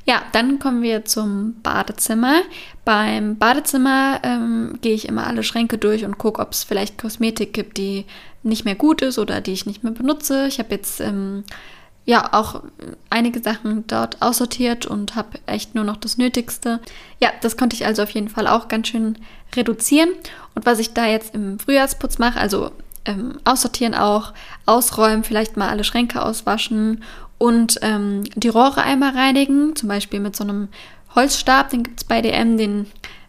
Ja, 0.05 0.21
dann 0.33 0.59
kommen 0.59 0.81
wir 0.81 1.05
zum 1.05 1.55
Badezimmer. 1.63 2.41
Beim 2.83 3.37
Badezimmer 3.37 4.19
ähm, 4.23 4.77
gehe 4.81 4.93
ich 4.93 5.07
immer 5.07 5.27
alle 5.27 5.43
Schränke 5.43 5.77
durch 5.77 6.03
und 6.03 6.17
gucke, 6.17 6.41
ob 6.41 6.51
es 6.51 6.63
vielleicht 6.65 6.97
Kosmetik 6.97 7.53
gibt, 7.53 7.77
die 7.77 8.05
nicht 8.43 8.65
mehr 8.65 8.75
gut 8.75 9.01
ist 9.01 9.17
oder 9.17 9.39
die 9.39 9.53
ich 9.53 9.65
nicht 9.65 9.83
mehr 9.83 9.93
benutze. 9.93 10.47
Ich 10.47 10.59
habe 10.59 10.71
jetzt 10.71 10.99
ähm, 10.99 11.45
ja 12.05 12.33
auch 12.33 12.63
einige 13.09 13.41
Sachen 13.41 13.87
dort 13.87 14.21
aussortiert 14.21 14.85
und 14.85 15.15
habe 15.15 15.39
echt 15.45 15.73
nur 15.73 15.85
noch 15.85 15.97
das 15.97 16.17
Nötigste. 16.17 16.81
Ja, 17.21 17.29
das 17.41 17.55
konnte 17.55 17.75
ich 17.75 17.85
also 17.85 18.03
auf 18.03 18.09
jeden 18.09 18.29
Fall 18.29 18.47
auch 18.47 18.67
ganz 18.67 18.89
schön 18.89 19.17
reduzieren. 19.55 20.09
Und 20.53 20.65
was 20.65 20.79
ich 20.79 20.93
da 20.93 21.05
jetzt 21.05 21.33
im 21.33 21.59
Frühjahrsputz 21.59 22.17
mache, 22.17 22.39
also 22.39 22.71
ähm, 23.05 23.39
aussortieren 23.43 23.95
auch, 23.95 24.33
ausräumen, 24.65 25.23
vielleicht 25.23 25.57
mal 25.57 25.69
alle 25.69 25.83
Schränke 25.83 26.21
auswaschen 26.21 27.03
und 27.43 27.77
ähm, 27.81 28.23
die 28.35 28.47
Rohre 28.47 28.83
einmal 28.83 29.17
reinigen, 29.17 29.75
zum 29.75 29.89
Beispiel 29.89 30.21
mit 30.21 30.33
so 30.33 30.45
einem 30.45 30.69
Holzstab, 31.13 31.71
den 31.71 31.83
gibt 31.83 31.99
es 31.99 32.05
bei 32.05 32.21
DM, 32.21 32.57
den 32.57 32.85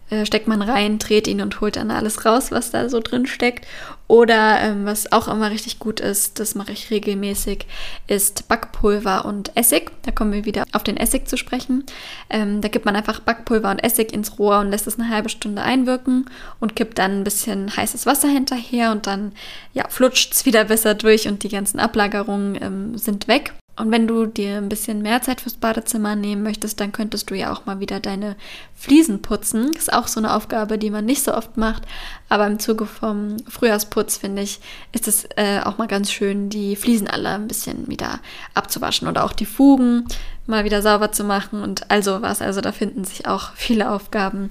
äh, 0.08 0.24
steckt 0.24 0.46
man 0.46 0.62
rein, 0.62 1.00
dreht 1.00 1.26
ihn 1.26 1.40
und 1.40 1.60
holt 1.60 1.74
dann 1.74 1.90
alles 1.90 2.24
raus, 2.24 2.52
was 2.52 2.70
da 2.70 2.88
so 2.88 3.00
drin 3.00 3.26
steckt. 3.26 3.66
Oder 4.06 4.60
ähm, 4.60 4.84
was 4.84 5.10
auch 5.10 5.26
immer 5.26 5.50
richtig 5.50 5.80
gut 5.80 5.98
ist, 5.98 6.38
das 6.38 6.54
mache 6.54 6.70
ich 6.70 6.92
regelmäßig, 6.92 7.66
ist 8.06 8.46
Backpulver 8.46 9.24
und 9.24 9.56
Essig. 9.56 9.90
Da 10.02 10.12
kommen 10.12 10.32
wir 10.32 10.44
wieder 10.44 10.62
auf 10.70 10.84
den 10.84 10.96
Essig 10.96 11.26
zu 11.26 11.36
sprechen. 11.36 11.82
Ähm, 12.30 12.60
da 12.60 12.68
gibt 12.68 12.84
man 12.84 12.94
einfach 12.94 13.18
Backpulver 13.18 13.72
und 13.72 13.82
Essig 13.82 14.12
ins 14.12 14.38
Rohr 14.38 14.60
und 14.60 14.70
lässt 14.70 14.86
es 14.86 14.96
eine 14.96 15.08
halbe 15.08 15.28
Stunde 15.28 15.62
einwirken 15.62 16.30
und 16.60 16.76
kippt 16.76 17.00
dann 17.00 17.18
ein 17.18 17.24
bisschen 17.24 17.76
heißes 17.76 18.06
Wasser 18.06 18.28
hinterher 18.28 18.92
und 18.92 19.08
dann 19.08 19.32
ja, 19.72 19.88
flutscht 19.88 20.34
es 20.34 20.46
wieder 20.46 20.66
besser 20.66 20.94
durch 20.94 21.26
und 21.26 21.42
die 21.42 21.48
ganzen 21.48 21.80
Ablagerungen 21.80 22.62
ähm, 22.62 22.96
sind 22.96 23.26
weg. 23.26 23.54
Und 23.76 23.90
wenn 23.90 24.06
du 24.06 24.26
dir 24.26 24.58
ein 24.58 24.68
bisschen 24.68 25.02
mehr 25.02 25.20
Zeit 25.20 25.40
fürs 25.40 25.54
Badezimmer 25.54 26.14
nehmen 26.14 26.44
möchtest, 26.44 26.78
dann 26.78 26.92
könntest 26.92 27.30
du 27.30 27.34
ja 27.34 27.52
auch 27.52 27.66
mal 27.66 27.80
wieder 27.80 27.98
deine 27.98 28.36
Fliesen 28.76 29.20
putzen. 29.20 29.72
Ist 29.72 29.92
auch 29.92 30.06
so 30.06 30.20
eine 30.20 30.34
Aufgabe, 30.34 30.78
die 30.78 30.90
man 30.90 31.04
nicht 31.04 31.24
so 31.24 31.34
oft 31.34 31.56
macht. 31.56 31.82
Aber 32.28 32.46
im 32.46 32.60
Zuge 32.60 32.86
vom 32.86 33.36
Frühjahrsputz, 33.48 34.16
finde 34.18 34.42
ich, 34.42 34.60
ist 34.92 35.08
es 35.08 35.26
äh, 35.36 35.60
auch 35.64 35.76
mal 35.76 35.88
ganz 35.88 36.12
schön, 36.12 36.50
die 36.50 36.76
Fliesen 36.76 37.08
alle 37.08 37.30
ein 37.30 37.48
bisschen 37.48 37.88
wieder 37.88 38.20
abzuwaschen 38.54 39.08
oder 39.08 39.24
auch 39.24 39.32
die 39.32 39.46
Fugen 39.46 40.06
mal 40.46 40.64
wieder 40.64 40.82
sauber 40.82 41.10
zu 41.10 41.24
machen 41.24 41.62
und 41.62 41.90
all 41.90 42.02
sowas. 42.02 42.42
Also 42.42 42.60
da 42.60 42.70
finden 42.70 43.04
sich 43.04 43.26
auch 43.26 43.52
viele 43.54 43.90
Aufgaben, 43.90 44.50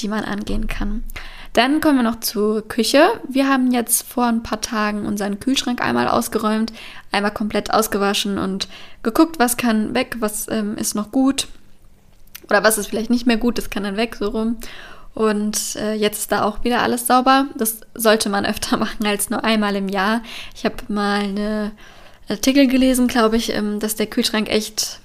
die 0.00 0.08
man 0.08 0.24
angehen 0.24 0.66
kann. 0.66 1.04
Dann 1.54 1.80
kommen 1.80 1.98
wir 1.98 2.02
noch 2.02 2.20
zur 2.20 2.66
Küche. 2.66 3.20
Wir 3.28 3.48
haben 3.48 3.70
jetzt 3.70 4.02
vor 4.02 4.26
ein 4.26 4.42
paar 4.42 4.60
Tagen 4.60 5.06
unseren 5.06 5.38
Kühlschrank 5.38 5.80
einmal 5.80 6.08
ausgeräumt, 6.08 6.72
einmal 7.12 7.32
komplett 7.32 7.72
ausgewaschen 7.72 8.38
und 8.38 8.68
geguckt, 9.04 9.38
was 9.38 9.56
kann 9.56 9.94
weg, 9.94 10.16
was 10.18 10.48
ähm, 10.48 10.76
ist 10.76 10.96
noch 10.96 11.12
gut 11.12 11.46
oder 12.50 12.64
was 12.64 12.76
ist 12.76 12.88
vielleicht 12.88 13.08
nicht 13.08 13.26
mehr 13.26 13.36
gut, 13.36 13.56
das 13.56 13.70
kann 13.70 13.84
dann 13.84 13.96
weg, 13.96 14.16
so 14.18 14.28
rum. 14.28 14.56
Und 15.14 15.76
äh, 15.76 15.94
jetzt 15.94 16.18
ist 16.18 16.32
da 16.32 16.42
auch 16.42 16.64
wieder 16.64 16.82
alles 16.82 17.06
sauber. 17.06 17.46
Das 17.56 17.80
sollte 17.94 18.28
man 18.28 18.44
öfter 18.46 18.76
machen 18.76 19.06
als 19.06 19.30
nur 19.30 19.44
einmal 19.44 19.76
im 19.76 19.88
Jahr. 19.88 20.22
Ich 20.56 20.64
habe 20.64 20.76
mal 20.88 21.20
eine 21.20 21.70
Artikel 22.28 22.66
gelesen, 22.66 23.06
glaube 23.06 23.36
ich, 23.36 23.54
ähm, 23.54 23.78
dass 23.78 23.94
der 23.94 24.06
Kühlschrank 24.06 24.48
echt 24.48 24.98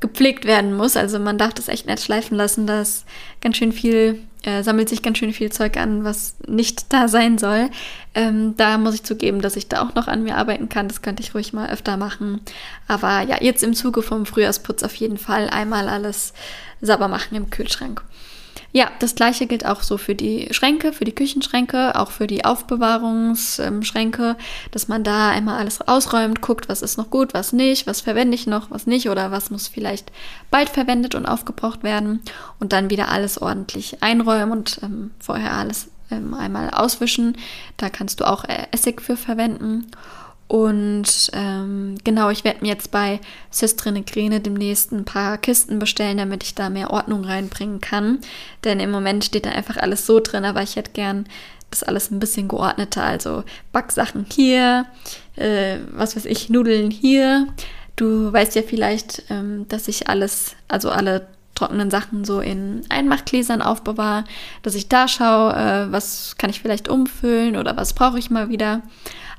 gepflegt 0.00 0.44
werden 0.44 0.76
muss. 0.76 0.94
Also 0.94 1.18
man 1.18 1.38
darf 1.38 1.54
das 1.54 1.68
echt 1.68 1.86
nicht 1.86 2.02
schleifen 2.02 2.36
lassen. 2.36 2.66
Da 2.66 2.82
ist 2.82 3.06
ganz 3.40 3.56
schön 3.56 3.72
viel 3.72 4.20
äh, 4.46 4.62
sammelt 4.62 4.88
sich 4.88 5.02
ganz 5.02 5.18
schön 5.18 5.32
viel 5.32 5.50
Zeug 5.50 5.76
an, 5.76 6.04
was 6.04 6.36
nicht 6.46 6.92
da 6.92 7.08
sein 7.08 7.36
soll. 7.36 7.68
Ähm, 8.14 8.54
da 8.56 8.78
muss 8.78 8.94
ich 8.94 9.02
zugeben, 9.02 9.42
dass 9.42 9.56
ich 9.56 9.68
da 9.68 9.82
auch 9.82 9.94
noch 9.94 10.06
an 10.06 10.22
mir 10.22 10.36
arbeiten 10.36 10.68
kann. 10.68 10.88
Das 10.88 11.02
könnte 11.02 11.22
ich 11.22 11.34
ruhig 11.34 11.52
mal 11.52 11.68
öfter 11.68 11.96
machen. 11.96 12.40
Aber 12.86 13.22
ja, 13.22 13.42
jetzt 13.42 13.62
im 13.64 13.74
Zuge 13.74 14.02
vom 14.02 14.24
Frühjahrsputz 14.24 14.84
auf 14.84 14.94
jeden 14.94 15.18
Fall 15.18 15.50
einmal 15.50 15.88
alles 15.88 16.32
sauber 16.80 17.08
machen 17.08 17.34
im 17.34 17.50
Kühlschrank. 17.50 18.02
Ja, 18.76 18.90
das 18.98 19.14
gleiche 19.14 19.46
gilt 19.46 19.64
auch 19.64 19.80
so 19.80 19.96
für 19.96 20.14
die 20.14 20.48
Schränke, 20.50 20.92
für 20.92 21.06
die 21.06 21.14
Küchenschränke, 21.14 21.98
auch 21.98 22.10
für 22.10 22.26
die 22.26 22.44
Aufbewahrungsschränke, 22.44 24.36
dass 24.70 24.86
man 24.86 25.02
da 25.02 25.30
einmal 25.30 25.58
alles 25.58 25.80
ausräumt, 25.80 26.42
guckt, 26.42 26.68
was 26.68 26.82
ist 26.82 26.98
noch 26.98 27.08
gut, 27.08 27.32
was 27.32 27.54
nicht, 27.54 27.86
was 27.86 28.02
verwende 28.02 28.34
ich 28.34 28.46
noch, 28.46 28.70
was 28.70 28.86
nicht 28.86 29.08
oder 29.08 29.30
was 29.30 29.48
muss 29.48 29.66
vielleicht 29.66 30.12
bald 30.50 30.68
verwendet 30.68 31.14
und 31.14 31.24
aufgebraucht 31.24 31.84
werden 31.84 32.20
und 32.60 32.74
dann 32.74 32.90
wieder 32.90 33.08
alles 33.08 33.40
ordentlich 33.40 34.02
einräumen 34.02 34.52
und 34.52 34.78
ähm, 34.82 35.10
vorher 35.20 35.54
alles 35.54 35.88
ähm, 36.10 36.34
einmal 36.34 36.68
auswischen. 36.68 37.38
Da 37.78 37.88
kannst 37.88 38.20
du 38.20 38.26
auch 38.26 38.44
äh, 38.44 38.66
Essig 38.72 39.00
für 39.00 39.16
verwenden. 39.16 39.90
Und 40.48 41.30
ähm, 41.32 41.96
genau, 42.04 42.30
ich 42.30 42.44
werde 42.44 42.60
mir 42.60 42.68
jetzt 42.68 42.92
bei 42.92 43.20
Systrine 43.50 44.02
Grene 44.02 44.40
demnächst 44.40 44.92
ein 44.92 45.04
paar 45.04 45.38
Kisten 45.38 45.78
bestellen, 45.78 46.18
damit 46.18 46.44
ich 46.44 46.54
da 46.54 46.70
mehr 46.70 46.90
Ordnung 46.90 47.24
reinbringen 47.24 47.80
kann. 47.80 48.20
Denn 48.62 48.78
im 48.78 48.90
Moment 48.90 49.24
steht 49.24 49.46
da 49.46 49.50
einfach 49.50 49.76
alles 49.76 50.06
so 50.06 50.20
drin, 50.20 50.44
aber 50.44 50.62
ich 50.62 50.76
hätte 50.76 50.92
gern 50.92 51.26
das 51.70 51.82
alles 51.82 52.10
ein 52.10 52.20
bisschen 52.20 52.46
geordneter. 52.46 53.02
Also 53.02 53.42
Backsachen 53.72 54.26
hier, 54.32 54.86
äh, 55.34 55.78
was 55.90 56.14
weiß 56.14 56.26
ich, 56.26 56.48
Nudeln 56.48 56.90
hier. 56.92 57.48
Du 57.96 58.32
weißt 58.32 58.54
ja 58.54 58.62
vielleicht, 58.62 59.24
ähm, 59.30 59.66
dass 59.68 59.88
ich 59.88 60.08
alles, 60.08 60.54
also 60.68 60.90
alle 60.90 61.26
trockenen 61.56 61.90
Sachen 61.90 62.24
so 62.24 62.40
in 62.40 62.82
Einmachgläsern 62.90 63.62
aufbewahre, 63.62 64.24
dass 64.62 64.74
ich 64.74 64.88
da 64.88 65.08
schaue, 65.08 65.54
äh, 65.54 65.90
was 65.90 66.36
kann 66.36 66.50
ich 66.50 66.60
vielleicht 66.60 66.88
umfüllen 66.88 67.56
oder 67.56 67.76
was 67.76 67.94
brauche 67.94 68.18
ich 68.18 68.30
mal 68.30 68.48
wieder. 68.48 68.82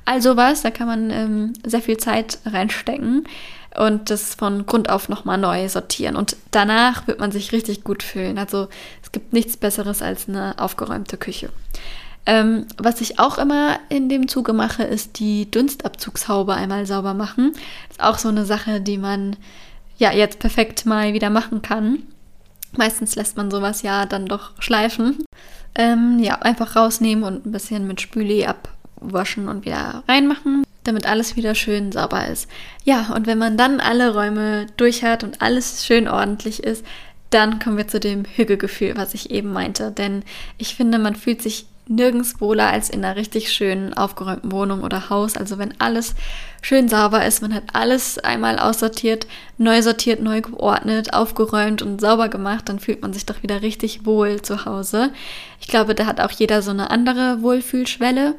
Also 0.08 0.38
was, 0.38 0.62
da 0.62 0.70
kann 0.70 0.86
man 0.86 1.10
ähm, 1.10 1.52
sehr 1.66 1.82
viel 1.82 1.98
Zeit 1.98 2.38
reinstecken 2.46 3.28
und 3.76 4.08
das 4.08 4.34
von 4.34 4.64
Grund 4.64 4.88
auf 4.88 5.10
nochmal 5.10 5.36
neu 5.36 5.68
sortieren. 5.68 6.16
Und 6.16 6.34
danach 6.50 7.06
wird 7.06 7.20
man 7.20 7.30
sich 7.30 7.52
richtig 7.52 7.84
gut 7.84 8.02
fühlen. 8.02 8.38
Also 8.38 8.68
es 9.02 9.12
gibt 9.12 9.34
nichts 9.34 9.58
Besseres 9.58 10.00
als 10.00 10.26
eine 10.26 10.58
aufgeräumte 10.58 11.18
Küche. 11.18 11.50
Ähm, 12.24 12.64
was 12.78 13.02
ich 13.02 13.18
auch 13.18 13.36
immer 13.36 13.80
in 13.90 14.08
dem 14.08 14.28
Zuge 14.28 14.54
mache, 14.54 14.82
ist 14.82 15.18
die 15.18 15.50
Dunstabzugshaube 15.50 16.54
einmal 16.54 16.86
sauber 16.86 17.12
machen. 17.12 17.52
Ist 17.90 18.02
auch 18.02 18.16
so 18.16 18.30
eine 18.30 18.46
Sache, 18.46 18.80
die 18.80 18.96
man 18.96 19.36
ja 19.98 20.10
jetzt 20.10 20.38
perfekt 20.38 20.86
mal 20.86 21.12
wieder 21.12 21.28
machen 21.28 21.60
kann. 21.60 21.98
Meistens 22.78 23.14
lässt 23.14 23.36
man 23.36 23.50
sowas 23.50 23.82
ja 23.82 24.06
dann 24.06 24.24
doch 24.24 24.52
schleifen. 24.58 25.22
Ähm, 25.74 26.18
ja, 26.18 26.36
einfach 26.36 26.76
rausnehmen 26.76 27.24
und 27.24 27.44
ein 27.44 27.52
bisschen 27.52 27.86
mit 27.86 28.00
Spüli 28.00 28.46
ab 28.46 28.70
waschen 29.00 29.48
und 29.48 29.64
wieder 29.64 30.02
reinmachen, 30.08 30.64
damit 30.84 31.06
alles 31.06 31.36
wieder 31.36 31.54
schön 31.54 31.92
sauber 31.92 32.28
ist. 32.28 32.48
Ja, 32.84 33.12
und 33.14 33.26
wenn 33.26 33.38
man 33.38 33.56
dann 33.56 33.80
alle 33.80 34.14
Räume 34.14 34.66
durch 34.76 35.02
hat 35.02 35.24
und 35.24 35.42
alles 35.42 35.84
schön 35.86 36.08
ordentlich 36.08 36.62
ist, 36.62 36.84
dann 37.30 37.58
kommen 37.58 37.76
wir 37.76 37.88
zu 37.88 38.00
dem 38.00 38.24
Hügelgefühl, 38.24 38.96
was 38.96 39.14
ich 39.14 39.30
eben 39.30 39.52
meinte. 39.52 39.90
Denn 39.90 40.22
ich 40.56 40.74
finde, 40.74 40.98
man 40.98 41.14
fühlt 41.14 41.42
sich 41.42 41.66
nirgends 41.88 42.40
wohler 42.40 42.68
als 42.68 42.90
in 42.90 43.04
einer 43.04 43.16
richtig 43.16 43.52
schönen 43.52 43.94
aufgeräumten 43.94 44.52
Wohnung 44.52 44.82
oder 44.82 45.10
Haus. 45.10 45.36
Also 45.36 45.58
wenn 45.58 45.80
alles 45.80 46.14
schön 46.60 46.88
sauber 46.88 47.24
ist, 47.24 47.42
man 47.42 47.54
hat 47.54 47.64
alles 47.72 48.18
einmal 48.18 48.58
aussortiert, 48.58 49.26
neu 49.56 49.80
sortiert, 49.82 50.20
neu 50.20 50.40
geordnet, 50.40 51.14
aufgeräumt 51.14 51.82
und 51.82 52.00
sauber 52.00 52.28
gemacht, 52.28 52.68
dann 52.68 52.78
fühlt 52.78 53.02
man 53.02 53.12
sich 53.12 53.26
doch 53.26 53.42
wieder 53.42 53.62
richtig 53.62 54.04
wohl 54.04 54.42
zu 54.42 54.64
Hause. 54.64 55.10
Ich 55.60 55.68
glaube, 55.68 55.94
da 55.94 56.06
hat 56.06 56.20
auch 56.20 56.30
jeder 56.30 56.62
so 56.62 56.70
eine 56.70 56.90
andere 56.90 57.42
Wohlfühlschwelle. 57.42 58.34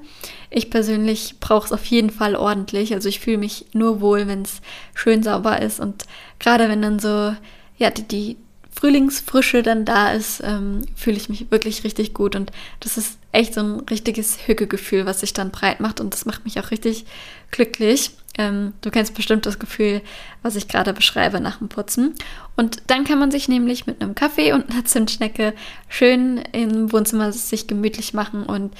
Ich 0.50 0.70
persönlich 0.70 1.36
brauche 1.40 1.66
es 1.66 1.74
auf 1.74 1.86
jeden 1.86 2.10
Fall 2.10 2.36
ordentlich. 2.36 2.94
Also 2.94 3.10
ich 3.10 3.20
fühle 3.20 3.38
mich 3.38 3.66
nur 3.74 4.02
wohl, 4.02 4.28
wenn 4.28 4.44
es 4.44 4.62
schön 4.94 5.24
sauber 5.24 5.62
ist 5.62 5.80
und 5.80 6.06
gerade 6.40 6.70
wenn 6.70 6.82
dann 6.82 7.00
so 7.00 7.36
ja 7.78 7.90
die, 7.90 8.04
die 8.04 8.38
Frühlingsfrische 8.80 9.62
dann 9.62 9.84
da 9.84 10.12
ist, 10.12 10.42
ähm, 10.44 10.84
fühle 10.96 11.18
ich 11.18 11.28
mich 11.28 11.52
wirklich 11.52 11.84
richtig 11.84 12.14
gut. 12.14 12.36
Und 12.36 12.52
das 12.80 12.98
ist 12.98 13.19
echt 13.32 13.54
so 13.54 13.62
ein 13.62 13.80
richtiges 13.82 14.48
Hückegefühl, 14.48 15.06
was 15.06 15.20
sich 15.20 15.34
dann 15.34 15.52
breit 15.52 15.80
macht. 15.80 16.00
Und 16.00 16.14
das 16.14 16.26
macht 16.26 16.46
mich 16.46 16.60
auch 16.60 16.72
richtig 16.72 17.06
glücklich. 17.52 18.12
Ähm, 18.38 18.74
du 18.82 18.90
kennst 18.90 19.16
bestimmt 19.16 19.46
das 19.46 19.60
Gefühl, 19.60 20.02
was 20.42 20.56
ich 20.56 20.68
gerade 20.68 20.94
beschreibe 20.94 21.40
nach 21.40 21.58
dem 21.58 21.70
Putzen. 21.70 22.16
Und 22.56 22.82
dann 22.88 23.04
kann 23.04 23.20
man 23.20 23.32
sich 23.32 23.50
nämlich 23.50 23.86
mit 23.86 24.02
einem 24.02 24.16
Kaffee 24.16 24.54
und 24.54 24.72
einer 24.72 24.86
Zimtschnecke 24.86 25.54
schön 25.88 26.38
im 26.52 26.92
Wohnzimmer 26.92 27.32
sich 27.32 27.68
gemütlich 27.68 28.14
machen 28.14 28.46
und 28.46 28.74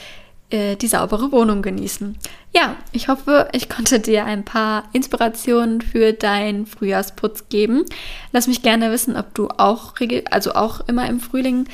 äh, 0.50 0.76
die 0.76 0.88
saubere 0.88 1.32
Wohnung 1.32 1.62
genießen. 1.62 2.18
Ja, 2.56 2.76
ich 2.92 3.08
hoffe, 3.08 3.50
ich 3.52 3.70
konnte 3.70 4.00
dir 4.00 4.26
ein 4.26 4.44
paar 4.46 4.86
Inspirationen 4.94 5.82
für 5.82 6.14
deinen 6.14 6.66
Frühjahrsputz 6.66 7.50
geben. 7.50 7.86
Lass 8.32 8.48
mich 8.48 8.64
gerne 8.64 8.92
wissen, 8.92 9.16
ob 9.16 9.34
du 9.36 9.50
auch, 9.50 9.94
also 10.32 10.54
auch 10.54 10.88
immer 10.88 11.08
im 11.08 11.20
Frühling 11.20 11.68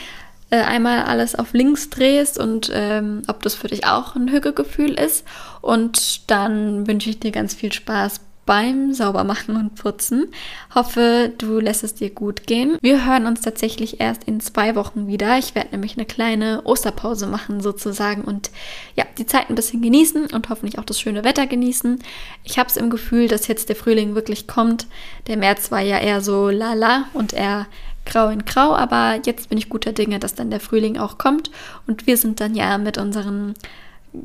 äh, 0.49 0.57
einmal 0.57 1.03
alles 1.03 1.35
auf 1.35 1.53
links 1.53 1.89
drehst 1.89 2.37
und 2.39 2.71
ähm, 2.73 3.23
ob 3.27 3.41
das 3.41 3.55
für 3.55 3.67
dich 3.67 3.85
auch 3.85 4.15
ein 4.15 4.31
Hügelgefühl 4.31 4.93
ist. 4.93 5.25
Und 5.61 6.29
dann 6.29 6.87
wünsche 6.87 7.09
ich 7.09 7.19
dir 7.19 7.31
ganz 7.31 7.53
viel 7.53 7.73
Spaß 7.73 8.21
beim 8.45 8.93
Saubermachen 8.93 9.55
und 9.55 9.75
Putzen. 9.75 10.27
Hoffe, 10.73 11.33
du 11.37 11.59
lässt 11.59 11.83
es 11.83 11.95
dir 11.95 12.11
gut 12.11 12.45
gehen. 12.45 12.77
Wir 12.81 13.05
hören 13.05 13.25
uns 13.25 13.41
tatsächlich 13.41 13.99
erst 13.99 14.25
in 14.25 14.39
zwei 14.39 14.75
Wochen 14.75 15.07
wieder. 15.07 15.37
Ich 15.37 15.55
werde 15.55 15.71
nämlich 15.71 15.97
eine 15.97 16.05
kleine 16.05 16.61
Osterpause 16.63 17.27
machen 17.27 17.61
sozusagen 17.61 18.23
und 18.23 18.51
ja, 18.95 19.05
die 19.17 19.25
Zeit 19.25 19.49
ein 19.49 19.55
bisschen 19.55 19.81
genießen 19.81 20.27
und 20.27 20.49
hoffentlich 20.49 20.77
auch 20.77 20.85
das 20.85 20.99
schöne 20.99 21.23
Wetter 21.23 21.47
genießen. 21.47 21.99
Ich 22.43 22.59
habe 22.59 22.69
es 22.69 22.77
im 22.77 22.89
Gefühl, 22.89 23.27
dass 23.27 23.47
jetzt 23.47 23.69
der 23.69 23.75
Frühling 23.75 24.13
wirklich 24.13 24.47
kommt. 24.47 24.85
Der 25.27 25.37
März 25.37 25.71
war 25.71 25.81
ja 25.81 25.97
eher 25.97 26.21
so 26.21 26.49
lala 26.49 27.05
und 27.13 27.33
eher 27.33 27.65
grau 28.05 28.29
in 28.29 28.45
grau, 28.45 28.75
aber 28.75 29.19
jetzt 29.25 29.49
bin 29.49 29.57
ich 29.57 29.69
guter 29.69 29.91
Dinge, 29.91 30.19
dass 30.19 30.35
dann 30.35 30.49
der 30.49 30.59
Frühling 30.59 30.97
auch 30.97 31.17
kommt 31.17 31.51
und 31.87 32.07
wir 32.07 32.17
sind 32.17 32.39
dann 32.39 32.55
ja 32.55 32.77
mit 32.77 32.97
unseren 32.97 33.53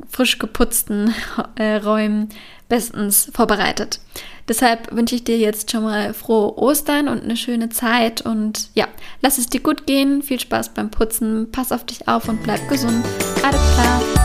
frisch 0.09 0.39
geputzten 0.39 1.13
äh, 1.55 1.75
Räumen 1.75 2.29
bestens 2.69 3.29
vorbereitet. 3.33 3.99
Deshalb 4.47 4.93
wünsche 4.95 5.15
ich 5.15 5.23
dir 5.23 5.37
jetzt 5.37 5.71
schon 5.71 5.83
mal 5.83 6.13
frohe 6.13 6.57
Ostern 6.57 7.07
und 7.07 7.23
eine 7.23 7.37
schöne 7.37 7.69
Zeit 7.69 8.21
und 8.21 8.69
ja, 8.73 8.87
lass 9.21 9.37
es 9.37 9.47
dir 9.47 9.61
gut 9.61 9.85
gehen, 9.85 10.23
viel 10.23 10.39
Spaß 10.39 10.69
beim 10.69 10.89
Putzen, 10.89 11.51
pass 11.51 11.71
auf 11.71 11.85
dich 11.85 12.07
auf 12.07 12.27
und 12.27 12.41
bleib 12.43 12.67
gesund. 12.67 13.05
Alles 13.43 13.61
klar. 13.75 14.20